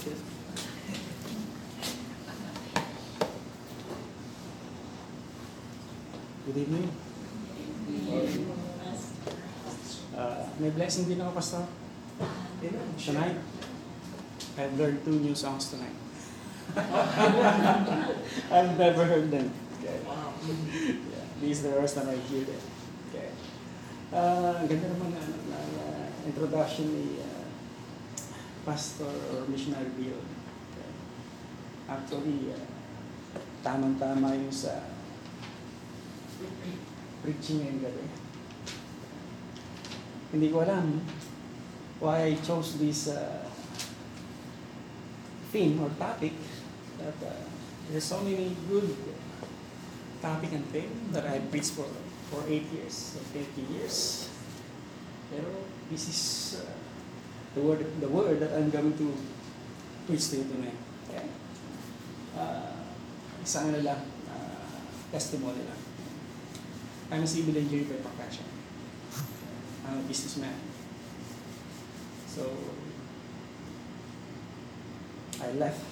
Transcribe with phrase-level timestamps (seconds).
[0.00, 0.16] Good
[6.56, 6.88] evening.
[10.16, 11.68] Uh, may blessing din ako, Pastor.
[12.96, 13.44] Tonight,
[14.56, 15.92] I've learned two new songs tonight.
[18.56, 19.52] I've never heard them.
[19.84, 20.00] Okay.
[20.00, 22.62] Yeah, this is the first time I hear them.
[23.12, 23.28] Okay.
[24.16, 27.29] Uh, ganda naman na, na, na introduction ni uh,
[28.70, 30.22] Pastor or Missionary Bill.
[30.70, 30.90] Okay.
[31.90, 32.66] Actually, uh,
[33.66, 34.86] tamang-tama yung sa
[37.26, 38.06] preaching ngayong gabi.
[40.30, 41.02] Hindi ko alam
[41.98, 43.42] why I chose this uh,
[45.50, 46.38] theme or topic.
[47.02, 47.42] That uh,
[47.90, 48.94] there's so many good
[50.22, 51.90] topic and theme that I preached for
[52.30, 54.30] for eight years, or 50 years.
[55.26, 56.22] Pero this is
[56.62, 56.79] uh,
[57.54, 59.08] the word the word that I'm going to
[60.06, 60.78] preach to you tonight.
[61.08, 61.26] Okay?
[62.38, 62.74] Uh,
[63.42, 64.78] isang ano lang, uh,
[65.10, 65.80] testimony lang.
[67.10, 68.46] I'm a civil engineer by profession.
[69.82, 70.54] I'm a businessman.
[72.30, 72.46] So,
[75.42, 75.82] I left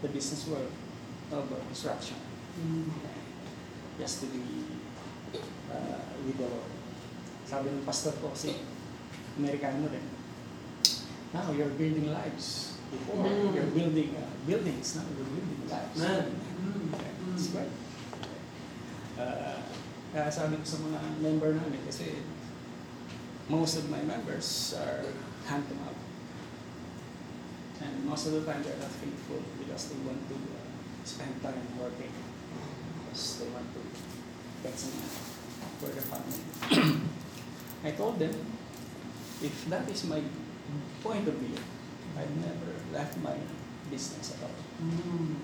[0.00, 0.72] the business world
[1.32, 2.16] of construction
[4.00, 4.40] just to be
[5.68, 6.72] uh, with the Lord.
[7.44, 8.56] Sabi ng pastor ko kasi,
[9.36, 10.06] Amerikano rin.
[11.32, 12.76] Now you're building lives.
[12.92, 13.54] Before, Mm.
[13.56, 14.96] you're building uh, buildings.
[14.96, 15.96] Now you're building lives.
[15.96, 16.24] Man.
[16.92, 17.72] Okay, That's right.
[19.16, 19.56] Uh,
[20.12, 22.20] kaya sabi ko sa mga member namin kasi
[23.48, 25.08] most of my members are
[25.48, 25.96] hand to mouth.
[27.80, 30.68] And most of the time they're not faithful because they want to uh,
[31.02, 32.12] spend time working.
[33.08, 33.80] Because they want to
[34.62, 35.16] get some money
[35.80, 36.44] for their family.
[37.82, 38.36] I told them,
[39.42, 40.20] if that is my
[41.02, 41.56] point of view,
[42.16, 43.36] I've never left my
[43.90, 44.56] business at all.
[44.82, 45.36] Mm.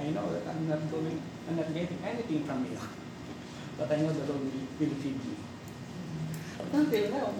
[0.00, 2.78] I know that I'm not going, I'm not getting anything from you.
[3.78, 5.36] But I know the Lord will, will feed me.
[6.58, 7.30] But until now,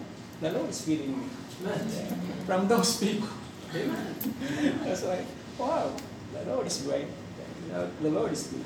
[0.40, 1.26] the Lord is feeding me.
[2.46, 3.28] From those people.
[3.74, 4.14] Amen.
[4.84, 5.26] That's why,
[5.58, 5.90] wow,
[6.32, 7.06] the Lord is great.
[8.00, 8.64] The Lord is good.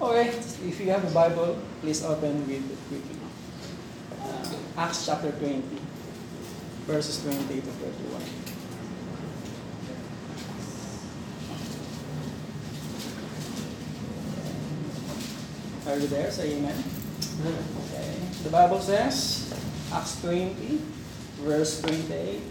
[0.00, 3.25] Okay, if you have a Bible, please open with it quickly.
[4.76, 5.62] Acts chapter 20,
[6.86, 8.22] verses 28 to 31.
[15.86, 16.30] Are you there?
[16.30, 16.82] Say amen.
[17.44, 18.14] Okay.
[18.42, 19.54] The Bible says,
[19.92, 20.80] Acts 20,
[21.42, 22.42] verse 28.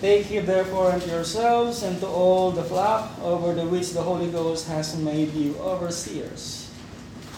[0.00, 4.30] Take heed therefore unto yourselves and to all the flock over the which the Holy
[4.30, 6.70] Ghost has made you overseers,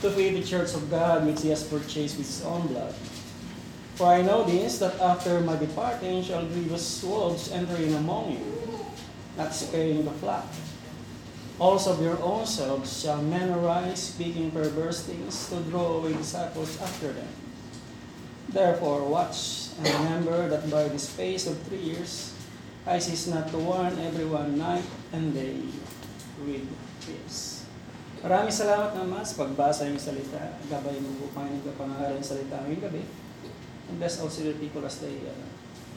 [0.03, 2.95] to feed the church of God which he has purchased with his own blood.
[3.99, 8.47] For I know this, that after my departing shall grievous wolves enter in among you,
[9.35, 10.47] not sparing the flock.
[11.59, 16.79] Also of your own selves shall men arise, speaking perverse things, to draw away disciples
[16.79, 17.27] after them.
[18.47, 22.39] Therefore watch, and remember that by the space of three years
[22.87, 25.59] I cease not to warn everyone night and day
[26.47, 26.71] with
[27.03, 27.67] tears.
[28.23, 30.55] Maraming salamat naman sa pagbasa ng salita.
[30.71, 33.03] Gabay mo po Panginoon ka pangalan ng salita ngayong gabi.
[33.89, 35.33] And bless also the people as they uh,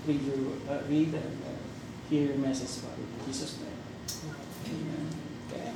[0.08, 1.60] read, your, uh, read and uh,
[2.10, 3.04] hear your message, Father.
[3.04, 3.80] In Jesus' name.
[4.72, 5.08] Amen.
[5.52, 5.72] Okay.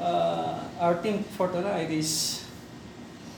[0.00, 2.44] Uh, our theme for tonight is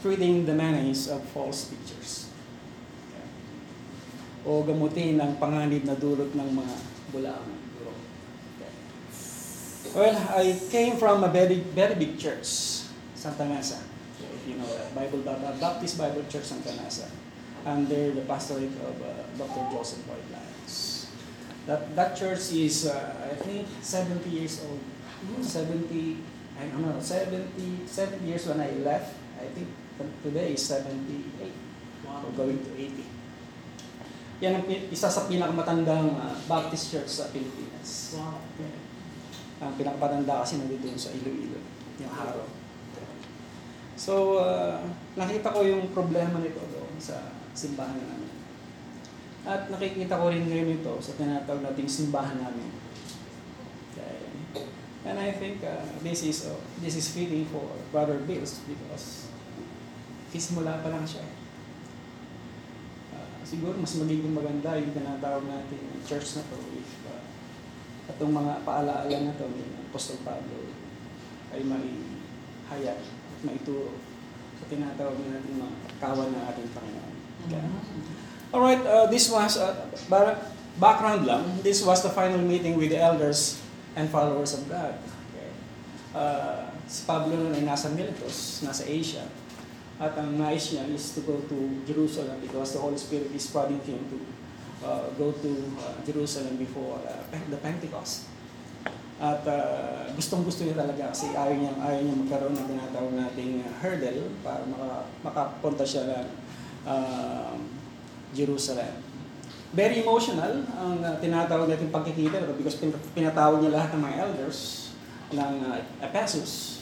[0.02, 2.30] treating the menace of false teachers.
[3.10, 3.26] Okay.
[4.46, 6.74] O gamutin ang panganib na dulot ng mga
[7.10, 7.90] bulaang guro.
[8.54, 8.70] Okay.
[9.98, 12.46] Well, I came from a very, very big church,
[13.18, 13.82] Santa Mesa.
[14.18, 15.26] So if you know that, Bible
[15.58, 17.10] Baptist Bible Church Santa Mesa,
[17.66, 19.62] under the pastorate of uh, Dr.
[19.72, 21.06] Joseph Boyd Lyons.
[21.66, 24.80] That that church is, uh, I think, 70 years old.
[25.42, 25.82] 70,
[26.54, 27.50] I don't know, 70,
[27.86, 29.14] 70 years when I left.
[29.38, 29.68] I think
[30.22, 31.50] today is 78
[32.06, 33.02] or going to 80.
[34.38, 38.14] Yan ang isa sa pinakamatandang uh, Baptist church sa Pilipinas.
[38.14, 38.38] Wow.
[39.58, 41.58] Ang pinakamatanda kasi nandito sa Iloilo,
[41.98, 42.46] yung Haro.
[43.98, 44.78] So, uh,
[45.18, 48.30] nakita ko yung problema nito doon sa simbahan namin.
[49.42, 52.70] At nakikita ko rin ngayon ito sa tinatawag nating simbahan namin.
[53.90, 54.22] Okay.
[55.02, 59.26] And I think uh, this is uh, this is fitting for Brother Bills because
[60.30, 61.24] simula pa lang siya.
[63.16, 67.24] Uh, siguro mas magiging maganda yung tinatawag natin church na to if uh,
[68.12, 70.68] itong mga paalaala na to ni Apostol Pablo
[71.56, 73.96] ay maihayag at maituro
[74.60, 77.07] sa tinatawag natin mga kawan ng ating Panginoon.
[77.48, 77.64] Okay?
[78.52, 79.76] Alright, uh, this was, uh,
[80.08, 80.40] ba-
[80.80, 83.60] background lang, this was the final meeting with the elders
[83.98, 84.94] and followers of God.
[85.34, 85.50] Okay.
[86.14, 89.26] Uh, si Pablo noon ay nasa Miletus, nasa Asia.
[89.98, 93.82] At ang nais niya is to go to Jerusalem because the Holy Spirit is prodding
[93.82, 94.18] him to
[94.86, 95.50] uh, go to
[95.82, 98.30] uh, Jerusalem before uh, the Pentecost.
[99.18, 103.66] At uh, gustong gusto niya talaga kasi ayaw niya, ayaw niya magkaroon ng tinatawag nating
[103.66, 106.26] uh, hurdle para maka, makapunta siya ng
[106.88, 107.52] uh,
[108.32, 109.04] Jerusalem.
[109.76, 114.90] Very emotional ang uh, tinatawag natin pagkikita because pin- pinatawag niya lahat ng mga elders
[115.28, 116.80] ng uh, Ephesus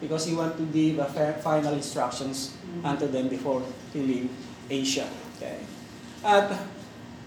[0.00, 1.08] because he want to give a
[1.44, 3.60] final instructions unto them before
[3.92, 4.28] he leave
[4.72, 5.04] Asia.
[5.36, 5.60] Okay.
[6.24, 6.48] At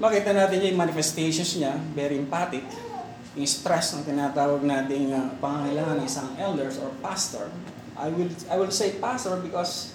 [0.01, 2.65] makita natin yung manifestations niya, very emphatic
[3.37, 7.53] yung stress ng tinatawag nating uh, pangangailangan ng isang elders or pastor.
[7.93, 9.93] I will I will say pastor because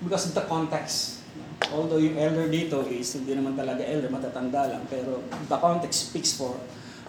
[0.00, 1.21] because of the context.
[1.70, 6.34] Although yung elder dito is hindi naman talaga elder, matatanda lang, pero the context speaks
[6.34, 6.58] for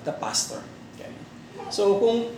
[0.05, 0.61] the pastor.
[0.93, 1.09] Okay.
[1.73, 2.29] So kung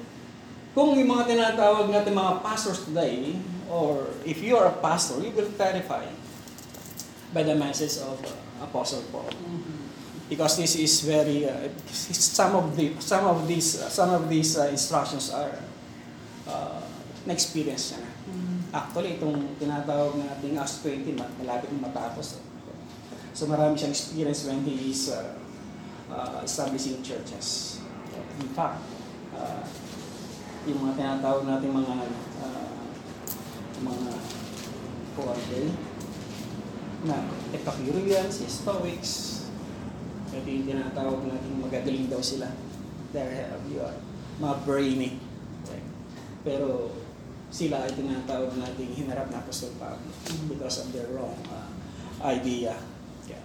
[0.72, 3.36] kung yung mga tinatawag natin mga pastors today,
[3.68, 6.08] or if you are a pastor, you will clarify
[7.36, 9.28] by the message of uh, Apostle Paul
[10.30, 14.58] because this is very uh, some of the some of these uh, some of these
[14.58, 15.54] uh, instructions are
[16.50, 16.82] uh,
[17.26, 18.12] na-experience niya na.
[18.76, 22.44] Actually, itong tinatawag nating Acts 20, ma- malapit na matapos.
[23.32, 25.32] So marami siyang experience when he is uh,
[26.12, 27.80] uh, establishing churches.
[28.44, 28.84] In fact,
[29.32, 29.64] uh,
[30.68, 31.96] yung mga tinatawag nating mga
[32.44, 32.76] uh,
[33.80, 34.12] mga
[35.16, 35.62] kuwarte
[37.08, 37.16] na
[37.56, 39.12] Epicureans, Stoics,
[40.36, 42.52] ito yung tinatawag natin magagaling daw sila.
[43.16, 43.96] They're you are
[44.44, 45.16] mga brainy.
[46.44, 46.92] Pero
[47.56, 50.12] sila ay tinatawag natin hinarap na Apostol Pablo
[50.52, 51.72] because of their wrong uh,
[52.28, 52.76] idea.
[53.24, 53.40] Okay.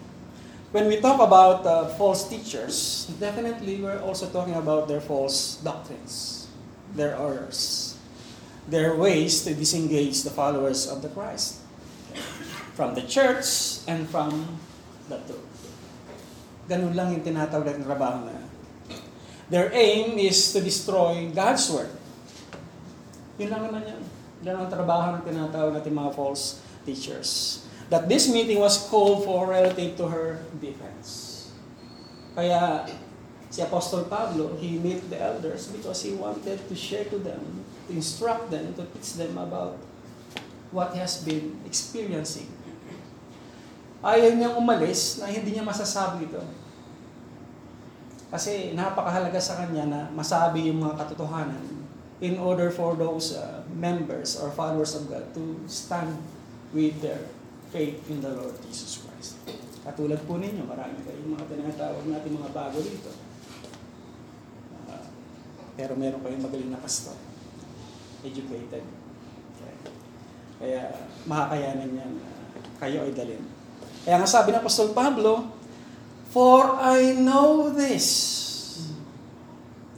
[0.74, 6.50] When we talk about uh, false teachers, definitely we're also talking about their false doctrines,
[6.98, 7.94] their errors,
[8.66, 11.62] their ways to disengage the followers of the Christ
[12.74, 14.58] from the church and from
[15.06, 15.46] the truth.
[16.66, 18.42] Ganun lang yung tinatawag natin trabaho na.
[19.50, 21.99] Their aim is to destroy God's Word.
[23.40, 24.02] Yun lang naman yan.
[24.44, 27.64] Yan ang trabaho ng tinatawag natin mga false teachers.
[27.88, 31.48] That this meeting was called for relative to her defense.
[32.36, 32.84] Kaya
[33.48, 37.96] si Apostol Pablo, he met the elders because he wanted to share to them, to
[37.96, 39.80] instruct them, to teach them about
[40.70, 42.46] what he has been experiencing.
[44.04, 46.40] Ayaw niyang umalis na hindi niya masasabi ito.
[48.30, 51.79] Kasi napakahalaga sa kanya na masabi yung mga katotohanan
[52.20, 56.20] in order for those uh, members or followers of God to stand
[56.76, 57.24] with their
[57.72, 59.40] faith in the Lord Jesus Christ.
[59.80, 63.10] Katulad po ninyo, marami kayong mga tinatawag natin mga bago dito.
[64.84, 65.08] Uh,
[65.74, 67.16] pero meron kayong magaling na pastor.
[68.20, 68.84] Educated.
[69.56, 69.74] Okay.
[70.60, 72.28] Kaya makakayanan yan na
[72.76, 73.40] kayo ay dalhin.
[74.04, 75.56] Kaya nga sabi ng Apostol Pablo,
[76.30, 78.06] For I know this.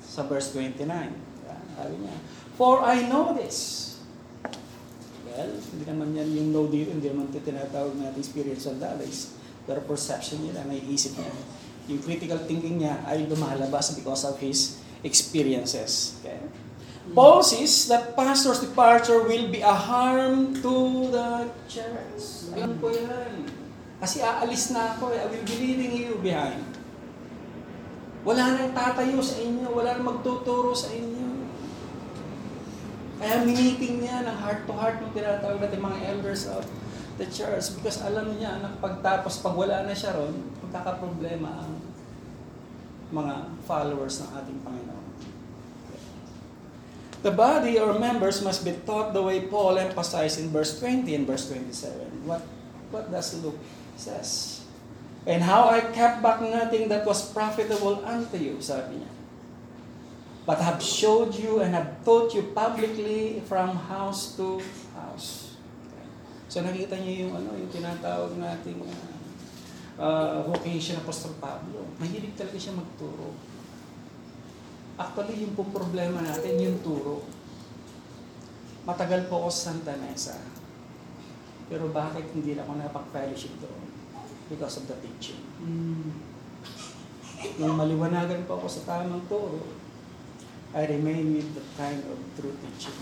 [0.01, 1.31] Sa verse 29.
[1.77, 2.15] Sabi niya,
[2.57, 3.89] For I know this.
[5.25, 9.33] Well, hindi naman yan yung know dito, hindi naman ito tinatawag natin spiritual knowledge.
[9.64, 11.33] Pero perception niya, naiisip niya.
[11.88, 16.21] Yung critical thinking niya ay lumalabas because of his experiences.
[16.21, 16.38] Okay?
[17.11, 22.47] Paul says that pastor's departure will be a harm to the church.
[22.55, 23.50] Alam ko yan.
[23.99, 25.19] Kasi aalis na ako eh.
[25.19, 26.62] I will be leaving you behind.
[28.23, 29.67] Wala nang tatayo sa inyo.
[29.75, 31.12] Wala nang magtuturo sa inyo.
[33.23, 36.67] Kaya miniting niya ng heart to heart ng tinatawag natin mga elders of
[37.23, 40.35] the church because alam niya na pagtapos, pag wala na siya ron,
[40.67, 41.79] magkakaproblema ang
[43.14, 45.07] mga followers ng ating Panginoon.
[47.23, 51.23] The body or members must be taught the way Paul emphasized in verse 20 and
[51.23, 52.26] verse 27.
[52.26, 52.43] What,
[52.91, 53.62] what does Luke
[53.95, 54.67] says?
[55.23, 59.12] And how I kept back nothing that was profitable unto you, sabi niya.
[60.42, 64.58] But have showed you and have taught you publicly from house to
[64.90, 65.54] house.
[65.87, 66.06] Okay.
[66.50, 69.22] So nakita niyo yung ano, yung tinatawag nating uh,
[70.02, 71.87] uh, vocation ng Apostol Pablo.
[72.02, 73.38] Mahilig talaga siya magturo.
[74.99, 77.25] Actually, yung po problema natin, yung turo.
[78.82, 80.37] Matagal po ako sa Santa Mesa.
[81.70, 83.82] Pero bakit hindi ako napag-fellowship doon?
[84.50, 85.40] Because of the teaching.
[87.56, 89.82] Nung maliwanagan po ako sa tamang turo,
[90.73, 92.97] I remain with the kind of true teaching.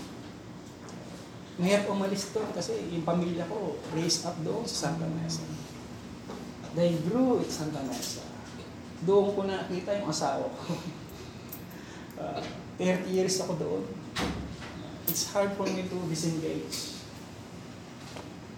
[1.55, 5.43] Ngayon umalis doon kasi yung pamilya ko raised up doon sa Santa Mesa.
[6.75, 8.27] They grew at Santa Mesa.
[9.07, 10.75] Doon ko nakita yung asawa ko.
[12.21, 12.37] Uh,
[12.77, 13.81] 30 years ako doon.
[15.09, 17.01] It's hard for me to disengage.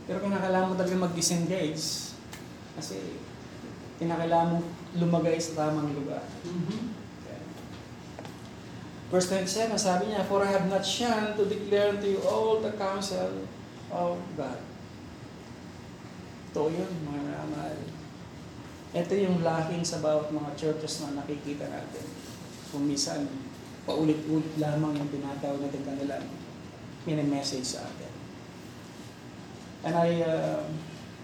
[0.04, 2.12] Pero kinakailangan mo talaga mag-disengage.
[2.76, 3.00] Kasi
[4.04, 4.68] kinakailangan mo
[5.00, 6.28] lumagay sa tamang lugar.
[6.44, 7.03] Okay.
[9.14, 12.74] Verse 27, sabi niya, For I have not shunned to declare unto you all the
[12.74, 13.46] counsel
[13.94, 14.58] of God.
[16.50, 17.78] Ito yun, mga minamahal.
[18.98, 22.10] Ito yung lacking sa bawat mga churches na nakikita natin.
[22.74, 23.30] Kung minsan,
[23.86, 26.26] paulit-ulit lamang yung tinatawag natin kanilang
[27.06, 28.10] mini-message sa atin.
[29.86, 30.66] And I uh,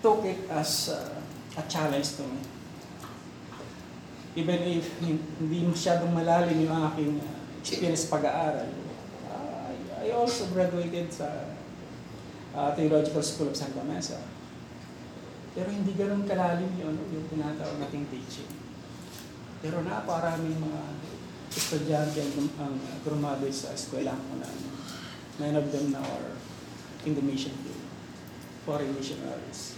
[0.06, 1.18] took it as uh,
[1.58, 2.42] a challenge to me.
[4.38, 8.72] Even if hindi masyadong malalim yung aking uh, experience pag-aaral,
[9.28, 9.72] uh,
[10.04, 11.28] I, also graduated sa
[12.56, 14.20] uh, Theological School of Santa Mesa.
[15.54, 18.50] Pero hindi ganun kalalim yun, yung tinatawag nating teaching.
[19.60, 20.82] Pero napakaraming mga
[21.52, 22.74] estudyante ang, ang
[23.04, 24.48] graduate sa eskwela ko na
[25.42, 26.32] many of them now are
[27.04, 27.84] in the mission field,
[28.64, 29.76] foreign missionaries.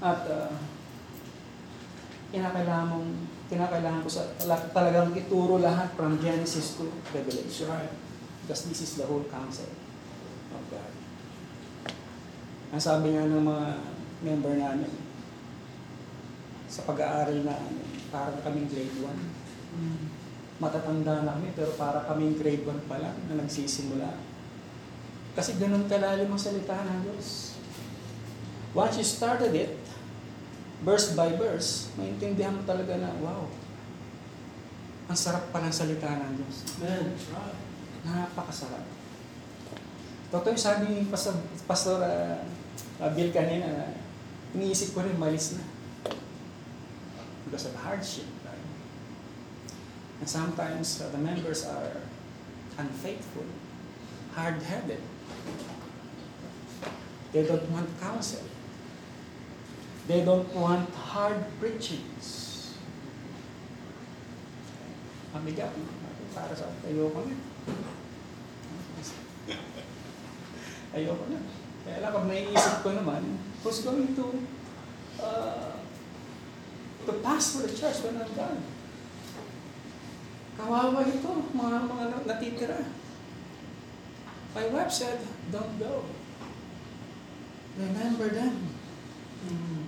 [0.00, 0.48] At uh,
[2.30, 3.08] kinakailangan mong,
[3.50, 7.66] kinakailangan ko sa, tala- talagang ituro lahat from Genesis to Revelation.
[7.66, 7.94] Right.
[8.46, 9.70] Because this is the whole counsel
[10.54, 10.92] of God.
[12.70, 13.66] Ang sabi nga ng mga
[14.22, 14.90] member namin,
[16.70, 17.82] sa pag-aaral na ano,
[18.14, 20.62] parang kaming grade 1.
[20.62, 24.14] Matatanda na kami, pero para kaming grade 1 pa lang na nagsisimula.
[25.34, 27.58] Kasi ganun kalalim ang salita ng Diyos.
[28.70, 29.79] Once you started it,
[30.80, 33.44] verse by verse, maintindihan mo talaga na, wow,
[35.10, 36.56] ang sarap pa ng salita ng Diyos.
[36.80, 37.58] Right.
[38.06, 38.86] Napakasarap.
[40.30, 41.34] Totoo yung sabi ni Pastor,
[41.66, 42.38] Pastor uh,
[43.02, 43.86] uh, Bill kanina na
[44.54, 45.64] iniisip ko rin malis na.
[47.50, 48.30] Because of hardship.
[48.46, 48.66] Right?
[50.22, 52.06] And sometimes uh, the members are
[52.78, 53.50] unfaithful,
[54.38, 55.02] hard-headed.
[57.34, 58.46] They don't want counsel.
[60.08, 62.72] They don't want hard preachings.
[65.34, 65.70] Mabigat.
[66.34, 67.36] Para sa ayoko na.
[70.94, 71.38] Ayoko na.
[71.80, 73.22] Kaya lang, pag naiisip ko naman,
[73.62, 74.26] who's going to
[75.18, 75.74] uh,
[77.06, 78.60] to pass for the church when I'm done?
[80.60, 82.78] Kawawa ito, mga, mga na- natitira.
[84.52, 85.18] My wife said,
[85.50, 86.04] don't go.
[87.78, 88.69] Remember them.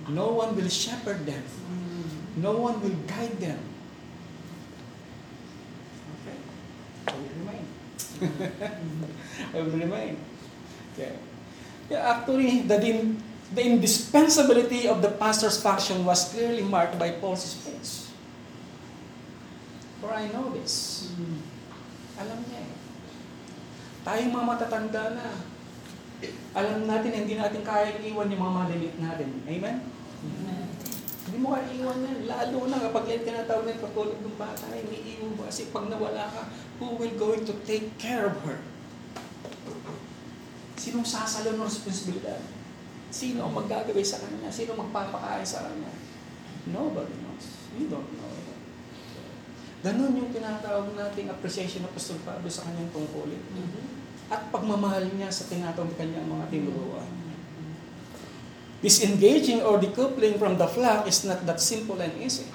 [0.09, 1.43] No one will shepherd them.
[2.37, 3.59] No one will guide them.
[6.19, 6.37] Okay.
[7.07, 7.65] I will remain.
[9.53, 10.13] I will remain.
[10.93, 11.13] Okay.
[11.89, 13.21] Yeah, actually, the, din-
[13.53, 18.09] the indispensability of the pastor's function was clearly marked by Paul's speech.
[20.01, 21.07] For I know this.
[22.19, 22.71] Alam niya eh.
[24.03, 25.25] Tayong mga matatanda na,
[26.53, 29.29] alam natin na hindi natin kaya iwan yung mga maliliit natin.
[29.47, 29.77] Amen?
[31.23, 32.19] Hindi mo kaya iwan yan.
[32.27, 35.47] Lalo na kapag yan tinatawag na katulad ng bata, hindi iwan mo.
[35.47, 38.59] Kasi pag nawala ka, who will going to take care of her?
[40.75, 42.43] Sinong sasalo ng responsibilidad?
[43.13, 44.49] Sino ang maggagawin sa kanya?
[44.51, 45.91] Sino magpapakain sa kanya?
[46.67, 47.45] Nobody knows.
[47.77, 48.33] We don't know.
[49.83, 53.43] Ganon yung tinatawag nating appreciation ng Apostol Pablo sa kanyang tungkulin.
[54.31, 57.09] At pagmamahal niya sa tinatawag kanyang mga tinuruan.
[58.83, 62.51] Disengaging or decoupling from the flock is not that simple and easy.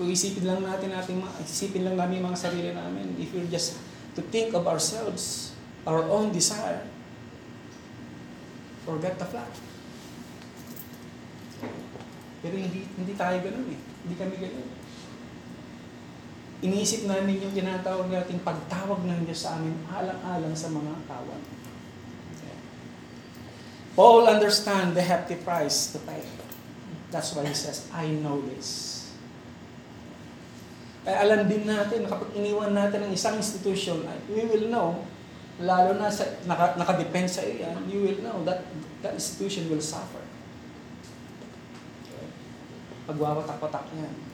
[0.00, 3.76] Kung isipin lang natin natin, isipin lang namin mga sarili namin, if we're just
[4.16, 5.52] to think of ourselves,
[5.84, 6.86] our own desire,
[8.86, 9.50] forget the flock.
[12.38, 13.80] Pero hindi hindi tayo ganun eh.
[14.06, 14.68] Hindi kami ganun.
[16.58, 21.42] Iniisip namin yung tinatawag nating pagtawag ng Diyos sa amin alang-alang sa mga kawan.
[23.98, 26.22] Paul understand the hefty price to pay.
[27.10, 28.98] That's why he says, I know this.
[31.02, 35.02] Kaya alam din natin, na kapag iniwan natin ang isang institution, we will know,
[35.62, 38.62] lalo na sa, naka, nakadepend sa iyo yan, you will know that
[39.02, 40.22] that institution will suffer.
[43.08, 44.27] Pagwawatak-watak yan.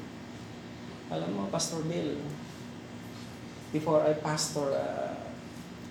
[1.12, 2.16] Alam mo, Pastor Bill,
[3.75, 5.12] before I pastor uh,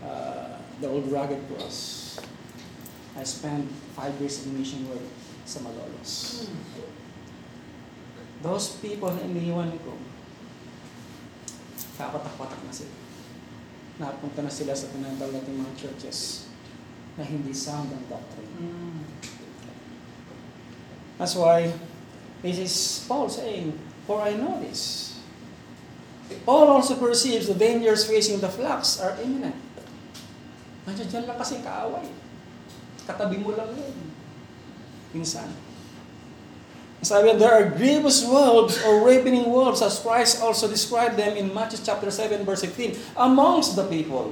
[0.02, 2.18] uh, the Old Rugged Cross,
[3.14, 5.06] I spent five years in mission work
[5.46, 6.48] sa Malolos.
[8.42, 9.94] Those people na iniwan ko,
[12.00, 12.96] kapatak-patak na sila.
[14.02, 16.50] Napunta na sila sa tinatawag natin mga churches
[17.14, 18.50] na hindi sound ang doctrine.
[21.22, 21.70] That's why
[22.42, 22.74] this is
[23.06, 25.14] Paul saying, For I know this.
[26.44, 29.56] Paul also perceives the dangers facing the flocks are imminent.
[30.84, 32.08] Nandiyan dyan lang kasi kaaway.
[33.08, 33.96] Katabi mo lang yun.
[35.16, 35.48] Minsan.
[37.04, 41.84] Sabi, there are grievous wolves or ravening wolves as Christ also described them in Matthew
[41.84, 44.32] chapter 7 verse 15 amongst the people.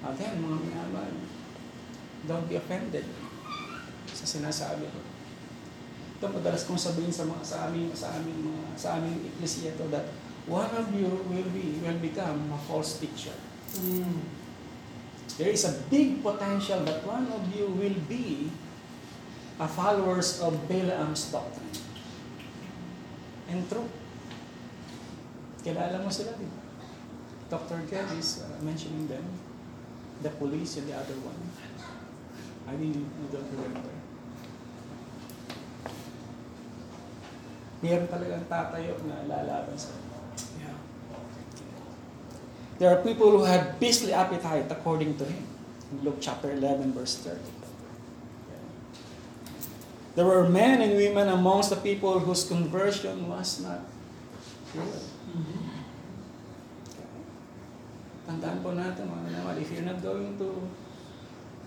[0.00, 1.12] Again, mga minamahal,
[2.24, 3.04] don't be offended
[4.16, 5.05] sa sinasabi ko.
[6.16, 9.84] Ito madalas kong sabihin sa mga sa aming sa aming mga sa aming iglesia to
[9.92, 10.08] that
[10.48, 13.36] one of you will be will become a false teacher.
[15.36, 18.48] There is a big potential that one of you will be
[19.60, 21.76] a followers of Balaam's doctrine.
[23.52, 23.88] And true.
[25.60, 26.60] Kilala mo sila, di ba?
[27.46, 27.78] Dr.
[27.86, 29.22] Kev is uh, mentioning them.
[30.24, 31.38] The police and the other one.
[32.66, 34.05] I really don't remember.
[37.84, 39.92] Meron talagang tatayo na lalaban sa
[40.60, 40.76] Yeah.
[42.76, 45.44] There are people who had beastly appetite according to him.
[45.92, 47.40] In Luke chapter 11 verse 30.
[50.16, 53.84] There were men and women amongst the people whose conversion was not
[54.72, 54.88] real.
[58.24, 60.64] Tandaan po natin mga naman, if you're not going to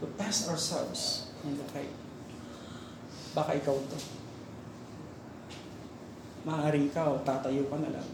[0.01, 1.93] to test ourselves in the faith,
[3.37, 3.97] baka ikaw to.
[6.47, 8.09] Maaari ikaw, tatayo ka na lang.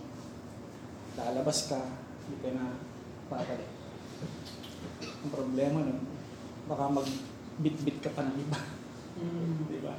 [1.15, 1.79] Lalabas ka,
[2.25, 2.77] hindi ka na
[3.29, 3.71] babalik.
[5.25, 6.01] Ang problema nun,
[6.65, 8.59] baka magbit-bit ka pa ng iba.
[9.71, 9.95] Di ba?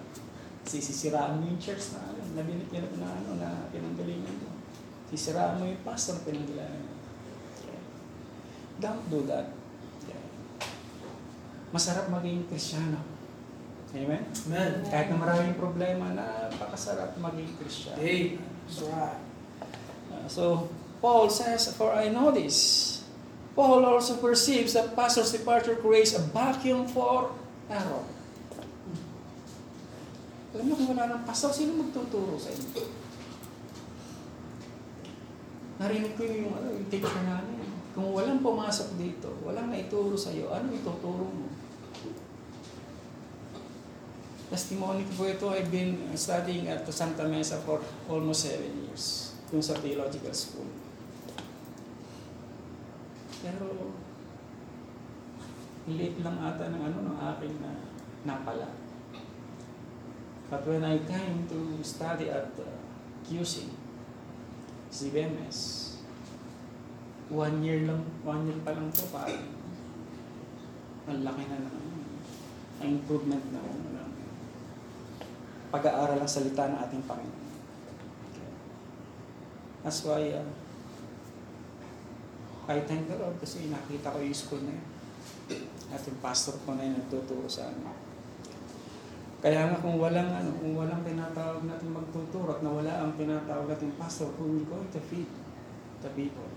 [0.66, 4.50] Sisisiraan mo yung church na ano, na binit niya na ano, na pinanggalingan mo.
[5.06, 6.94] Sisiraan mo yung pastor na pinanggalingan mo.
[8.76, 9.48] Don't do that.
[11.72, 13.15] Masarap maging Krisyano.
[13.96, 14.22] Amen?
[14.28, 14.72] Amen.
[14.92, 17.96] Kahit na maraming problema, napakasarap maging Krisyano.
[17.96, 18.36] Hey,
[18.68, 19.20] that's right.
[20.12, 20.68] Uh, so,
[21.00, 22.84] Paul says, For I know this.
[23.56, 27.32] Paul also perceives that pastor's departure creates a vacuum for
[27.72, 28.04] error.
[30.52, 32.84] Alam niyo kung wala ng pastor, sino magtuturo sa inyo?
[35.80, 37.64] Narinig ko yung, ano, yung teacher namin.
[37.96, 41.48] Kung walang pumasok dito, walang naituro sa iyo, ano ituturo mo?
[44.46, 49.34] Testimony ko po ito, I've been studying at Santa Mesa for almost seven years.
[49.50, 50.70] Yung sa theological school.
[53.42, 53.90] Pero,
[55.90, 57.72] late lang ata ng ano, ng aking na
[58.22, 58.70] napala.
[60.46, 62.70] But when I came to study at uh,
[63.26, 63.66] QC,
[64.94, 65.58] CBMS,
[67.26, 69.42] one year lang, one year pa lang to, parang
[71.10, 71.78] ang laki na ng
[72.78, 73.95] improvement na ano,
[75.76, 77.44] pag-aaral ng salita ng ating Panginoon.
[79.84, 80.48] That's why uh,
[82.66, 84.86] I thank the Lord kasi nakita ko yung school na yun.
[85.92, 87.86] At yung pastor ko na yun nagtuturo sa amin.
[89.38, 93.94] Kaya nga kung walang ano, kung walang tinatawag natin magtuturo at nawala ang tinatawag natin
[93.94, 95.28] pastor, who will going to feed
[96.02, 96.50] the people?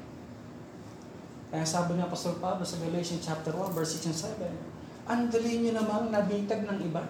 [1.50, 4.18] Kaya sabi nga Pastor Pablo sa Galatians chapter 1 verse 6 and
[5.06, 7.02] 7, ang dali nyo namang nabitag ng iba.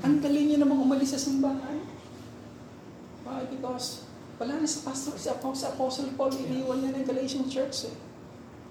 [0.00, 1.84] Ang dali nyo namang umalis sa simbahan.
[3.24, 3.44] Why?
[3.52, 4.08] Because
[4.40, 7.96] wala na sa pastor, si Apostle, si Apostle Paul, iniwan niya ng Galatian church eh.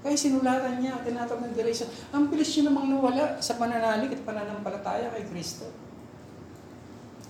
[0.02, 5.14] Kaya sinulatan niya, tinatawag ng Galatian, ang bilis nyo namang nawala sa pananalig at pananampalataya
[5.14, 5.70] kay Kristo.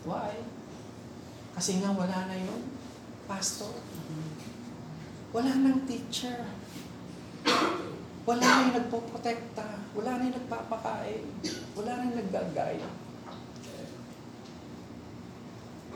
[0.07, 0.39] Why?
[1.51, 2.63] Kasi nga wala na yung
[3.27, 3.75] pastor.
[5.35, 6.47] Wala nang teacher.
[8.23, 9.67] Wala na yung nagpoprotekta.
[9.99, 11.25] Wala na yung nagpapakain.
[11.75, 12.79] Wala na yung nagdagay.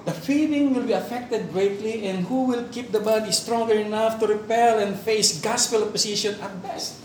[0.04, 4.28] The feeding will be affected greatly and who will keep the body stronger enough to
[4.28, 7.00] repel and face gospel opposition at best?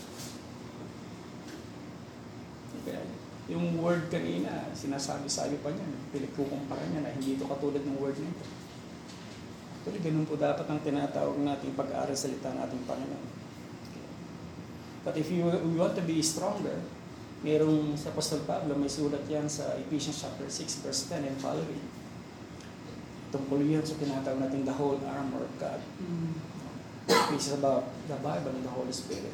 [2.83, 2.99] Okay.
[3.55, 8.43] Yung word kanina, sinasabi-sabi pa niya, pinagkukumpara niya na hindi ito katulad ng word nito.
[9.89, 13.27] Actually, ganun po dapat ang tinatawag nating pag-aaral salita ng ating Panginoon.
[15.07, 15.47] But if you
[15.79, 16.83] want to be stronger,
[17.47, 21.81] merong sa Apostol Pablo, may sulat yan sa Ephesians chapter 6 verse 10 and following.
[23.29, 25.81] Tungkol yan sa tinatawag natin the whole armor of God.
[27.33, 29.33] Which is about the Bible and the Holy Spirit.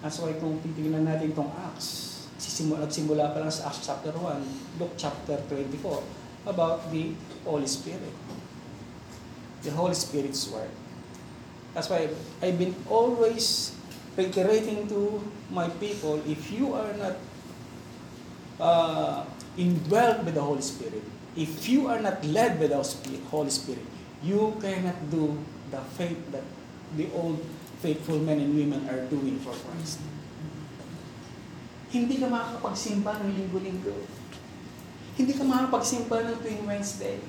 [0.00, 4.78] That's why kung titignan natin itong Acts, sisimula, nagsimula pa lang sa Acts chapter 1,
[4.78, 8.14] Luke chapter 24, about the Holy Spirit.
[9.66, 10.70] The Holy Spirit's work.
[11.74, 12.08] That's why
[12.40, 13.74] I've been always
[14.18, 17.16] reiterating to my people, if you are not
[18.60, 19.24] uh,
[19.56, 21.02] indwelt with the Holy Spirit,
[21.38, 22.82] If you are not led by the
[23.30, 23.86] Holy Spirit,
[24.26, 25.38] you cannot do
[25.70, 26.42] the faith that
[26.98, 27.38] the old
[27.78, 30.02] faithful men and women are doing for Christ.
[31.94, 33.94] Hindi ka makakapagsimba ng linggo-linggo.
[35.14, 37.22] Hindi ka makakapagsimba ng tuwing Wednesday.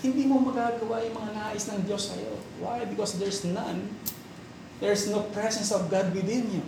[0.00, 2.32] Hindi mo magagawa yung mga nais ng Diyos sa'yo.
[2.64, 2.88] Why?
[2.88, 3.92] Because there's none.
[4.80, 6.64] There's no presence of God within you.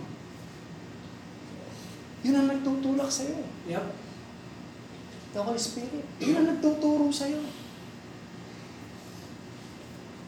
[2.21, 3.41] Yun ang nagtutulak sa'yo.
[3.65, 4.02] Yep.
[5.33, 6.05] The Holy Spirit.
[6.21, 7.41] Yun ang nagtuturo sa'yo.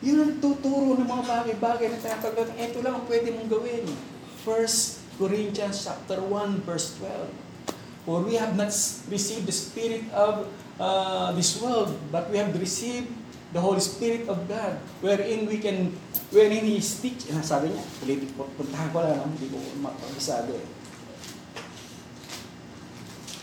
[0.02, 2.58] Yun ang nagtuturo ng mga bagay-bagay na tinatawag natin.
[2.58, 3.86] Ito lang ang pwede mong gawin.
[3.86, 8.10] 1 Corinthians chapter 1 verse 12.
[8.10, 8.74] For we have not
[9.10, 10.50] received the spirit of
[10.82, 13.10] uh, this world, but we have received
[13.54, 15.94] the Holy Spirit of God, wherein we can,
[16.30, 17.30] wherein He is teach.
[17.34, 20.54] Ah, sabi niya, ulitin ko, puntahan ko lang, hindi ko mapagsabi.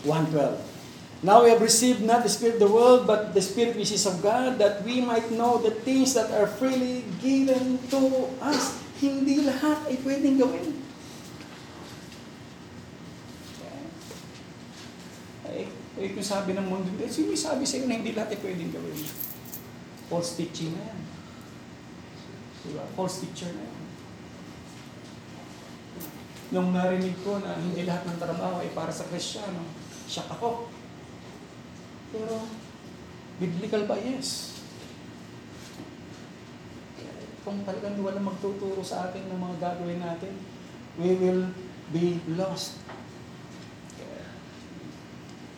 [0.03, 0.72] 1.12
[1.23, 4.03] Now we have received not the Spirit of the world, but the Spirit which is
[4.03, 8.75] of God, that we might know the things that are freely given to us.
[8.99, 10.83] Hindi lahat ay pwedeng gawin.
[15.47, 15.71] Okay?
[15.95, 18.99] Eh, kung sabi ng mundo, eh, sino sabi sa'yo na hindi lahat ay pwedeng gawin?
[20.11, 20.99] False teaching na yan.
[22.67, 22.83] Diba?
[22.99, 23.83] False teacher na yan.
[26.51, 29.63] Nung narinig ko na hindi lahat ng trabaho ay para sa Kristyano,
[30.11, 30.72] shock ako.
[32.13, 32.45] Pero,
[33.41, 33.97] biblical ba?
[33.97, 34.61] Yes.
[37.41, 40.31] Kung talagang wala magtuturo sa atin ng mga gagawin natin,
[41.01, 41.49] we will
[41.89, 42.77] be lost.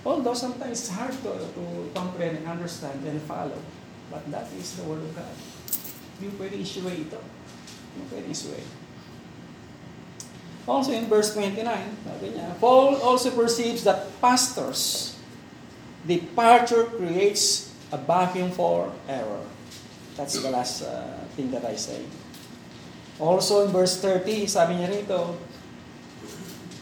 [0.05, 1.63] Although sometimes it's hard to, to
[1.97, 3.57] comprehend and understand and follow,
[4.13, 5.35] but that is the Word of God.
[6.21, 7.17] Hindi pwede issue ito.
[7.97, 8.53] Hindi pwede issue
[10.65, 11.61] Also in verse 29,
[12.05, 15.14] sabi niya, Paul also perceives that pastors
[16.07, 19.43] departure creates a vacuum for error.
[20.15, 22.05] That's the last uh, thing that I say.
[23.19, 25.37] Also in verse 30, sabi niya rito,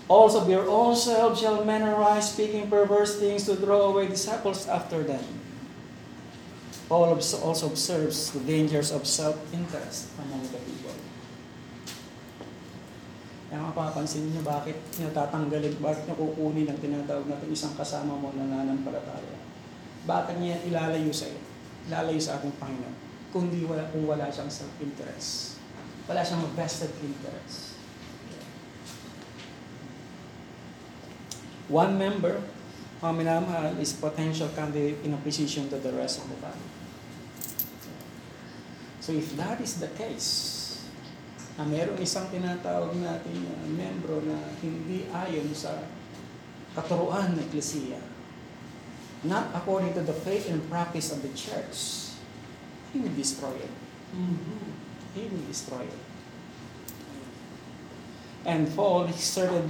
[0.09, 1.87] Also, your own selves shall men
[2.21, 5.23] speaking perverse things to draw away disciples after them.
[6.89, 10.82] Paul also observes the dangers of self-interest among the people.
[13.53, 18.33] Kaya mapapansin niyo bakit niyo tatanggalin, bakit niyo kukunin ang tinatawag natin isang kasama mo
[18.33, 19.37] na nananampalataya.
[20.09, 21.37] Bakit niya ilalayo sa iyo?
[21.85, 22.97] Ilalayo sa ating Panginoon.
[23.29, 25.61] Kundi wala, kung wala siyang self-interest.
[26.09, 27.77] Wala siyang vested interest.
[31.69, 32.41] One member,
[33.05, 36.65] mga minamahal, is potential candidate in opposition to the rest of the body.
[38.97, 40.52] So if that is the case,
[41.53, 45.85] na merong isang tinatawag natin uh, membro na hindi ayon sa
[46.73, 48.01] katuruan ng Eklesiya,
[49.21, 52.09] not according to the faith and practice of the church,
[52.89, 53.73] he will destroy it.
[54.17, 54.65] Mm-hmm.
[55.13, 56.01] He will destroy it.
[58.43, 59.69] And Paul exerted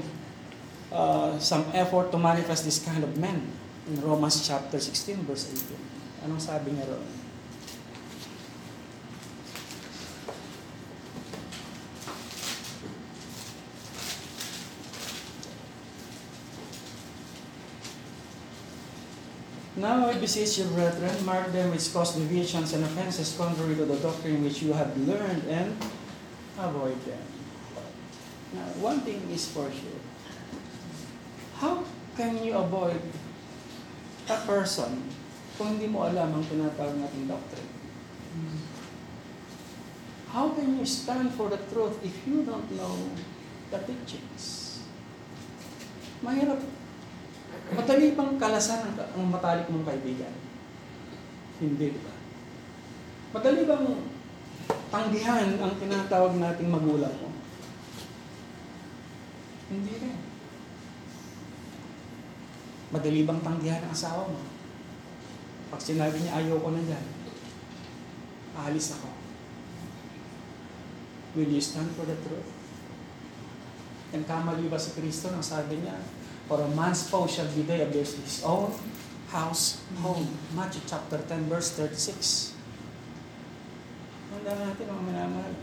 [0.91, 3.51] uh, some effort to manifest this kind of men
[3.87, 6.31] in Romans chapter 16 verse 18.
[6.31, 7.22] Anong sabi niya roon?
[19.83, 23.99] Now I beseech you, brethren, mark them which cause divisions and offenses contrary to the
[23.99, 25.75] doctrine which you have learned and
[26.55, 27.19] avoid them.
[28.55, 29.99] Now, one thing is for sure.
[31.59, 31.83] How
[32.15, 33.03] can you avoid
[34.31, 35.03] a person
[35.59, 37.71] kung hindi mo alam ang tinatawag nating doctrine?
[40.31, 42.95] How can you stand for the truth if you don't know
[43.67, 44.79] the teachings?
[46.23, 46.82] Mahirap.
[47.73, 50.33] Madali bang kalasan ang, ang matalik mong kaibigan?
[51.57, 52.13] Hindi, di ba?
[53.33, 53.85] Madali bang
[54.93, 57.33] tanggihan ang tinatawag nating magulang mo?
[59.73, 60.17] Hindi rin.
[62.93, 64.41] Madali bang tanggihan ang asawa mo?
[65.73, 67.05] Pag sinabi niya, ayoko na dyan,
[68.53, 69.09] aalis ako.
[71.33, 72.53] Will you stand for the truth?
[74.13, 75.97] And kamali ba si Kristo nang sabi niya,
[76.47, 78.75] For a man's foe shall be there of his own
[79.33, 80.27] house, home.
[80.53, 82.53] Matthew chapter 10, verse 36.
[84.33, 85.55] Handa natin mga minamahal.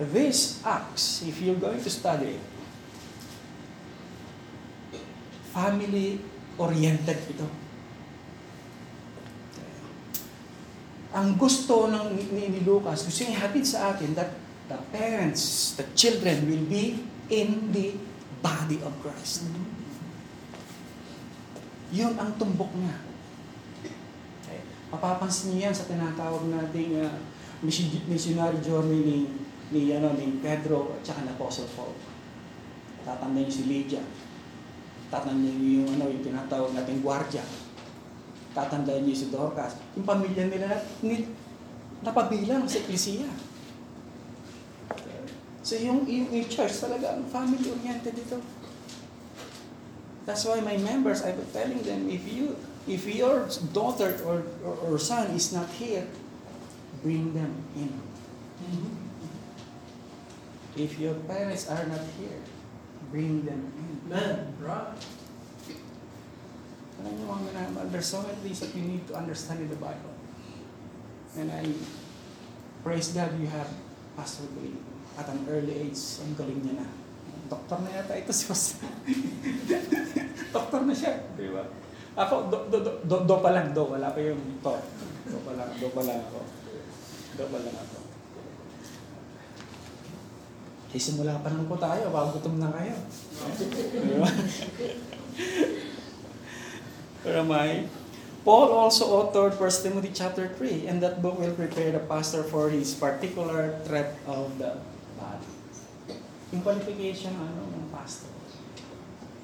[0.00, 2.40] These acts, if you're going to study,
[5.52, 7.48] family-oriented ito.
[11.10, 14.32] Ang gusto ng ni, ni Lucas, gusto niya hatid sa atin that
[14.70, 17.98] the parents, the children will be in the
[18.40, 19.48] body of Christ.
[21.90, 22.96] Yun ang tumbok niya.
[24.42, 24.60] Okay.
[24.94, 27.12] Mapapansin niyo yan sa tinatawag nating uh,
[27.60, 29.18] mission- missionary journey ni,
[29.74, 31.94] ni, ano, ni Pedro at saka ni Apostle Paul.
[33.02, 34.02] Tatanda niyo si Lydia.
[35.10, 37.42] Tatanda niyo yung, ano, yung tinatawag nating gwardiya.
[38.50, 39.78] Tatandaan niyo si Dorcas.
[39.94, 41.26] Yung pamilya nila, ni,
[42.02, 43.26] napabilang sa eklesiya.
[45.70, 48.42] So yung, yung, yung church talaga, family-oriented ito.
[50.26, 52.58] That's why my members, I was telling them, if you,
[52.90, 56.10] if your daughter or, or, or son is not here,
[57.06, 57.94] bring them in.
[58.66, 58.94] Mm-hmm.
[60.74, 62.42] If your parents are not here,
[63.14, 64.10] bring them in.
[64.10, 64.50] Amen.
[64.58, 64.98] Right.
[66.98, 69.78] Alam niyo mga minamahal, there's so many things that you need to understand in the
[69.78, 70.18] Bible.
[71.38, 71.62] And I
[72.82, 73.70] praise God you have
[74.18, 74.89] Pastor Billy
[75.20, 76.00] at an early age.
[76.24, 76.88] Ang galing niya na.
[77.52, 78.88] Doktor na yata ito si Pastor.
[80.48, 81.20] Doktor na siya.
[81.36, 81.68] Di ba?
[82.16, 83.84] Ako, do, do, do, do, do pa lang, do.
[83.92, 84.74] Wala pa yung to.
[85.28, 86.40] Do pa lang, do pa lang ako.
[87.36, 87.98] Do pa lang ako.
[90.90, 92.98] Eh, simula pa lang po tayo, bago gutom na kayo.
[93.54, 94.30] Di ba?
[97.22, 97.86] Where am I?
[98.42, 102.72] Paul also authored 1 Timothy chapter 3, and that book will prepare the pastor for
[102.72, 104.80] his particular threat of the.
[106.50, 108.30] Yung qualification ano, ng pastor.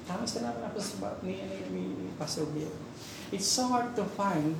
[0.07, 2.71] Tama sinabi na po sa ni, ni, ni, Pastor Bill.
[3.31, 4.55] It's so hard to find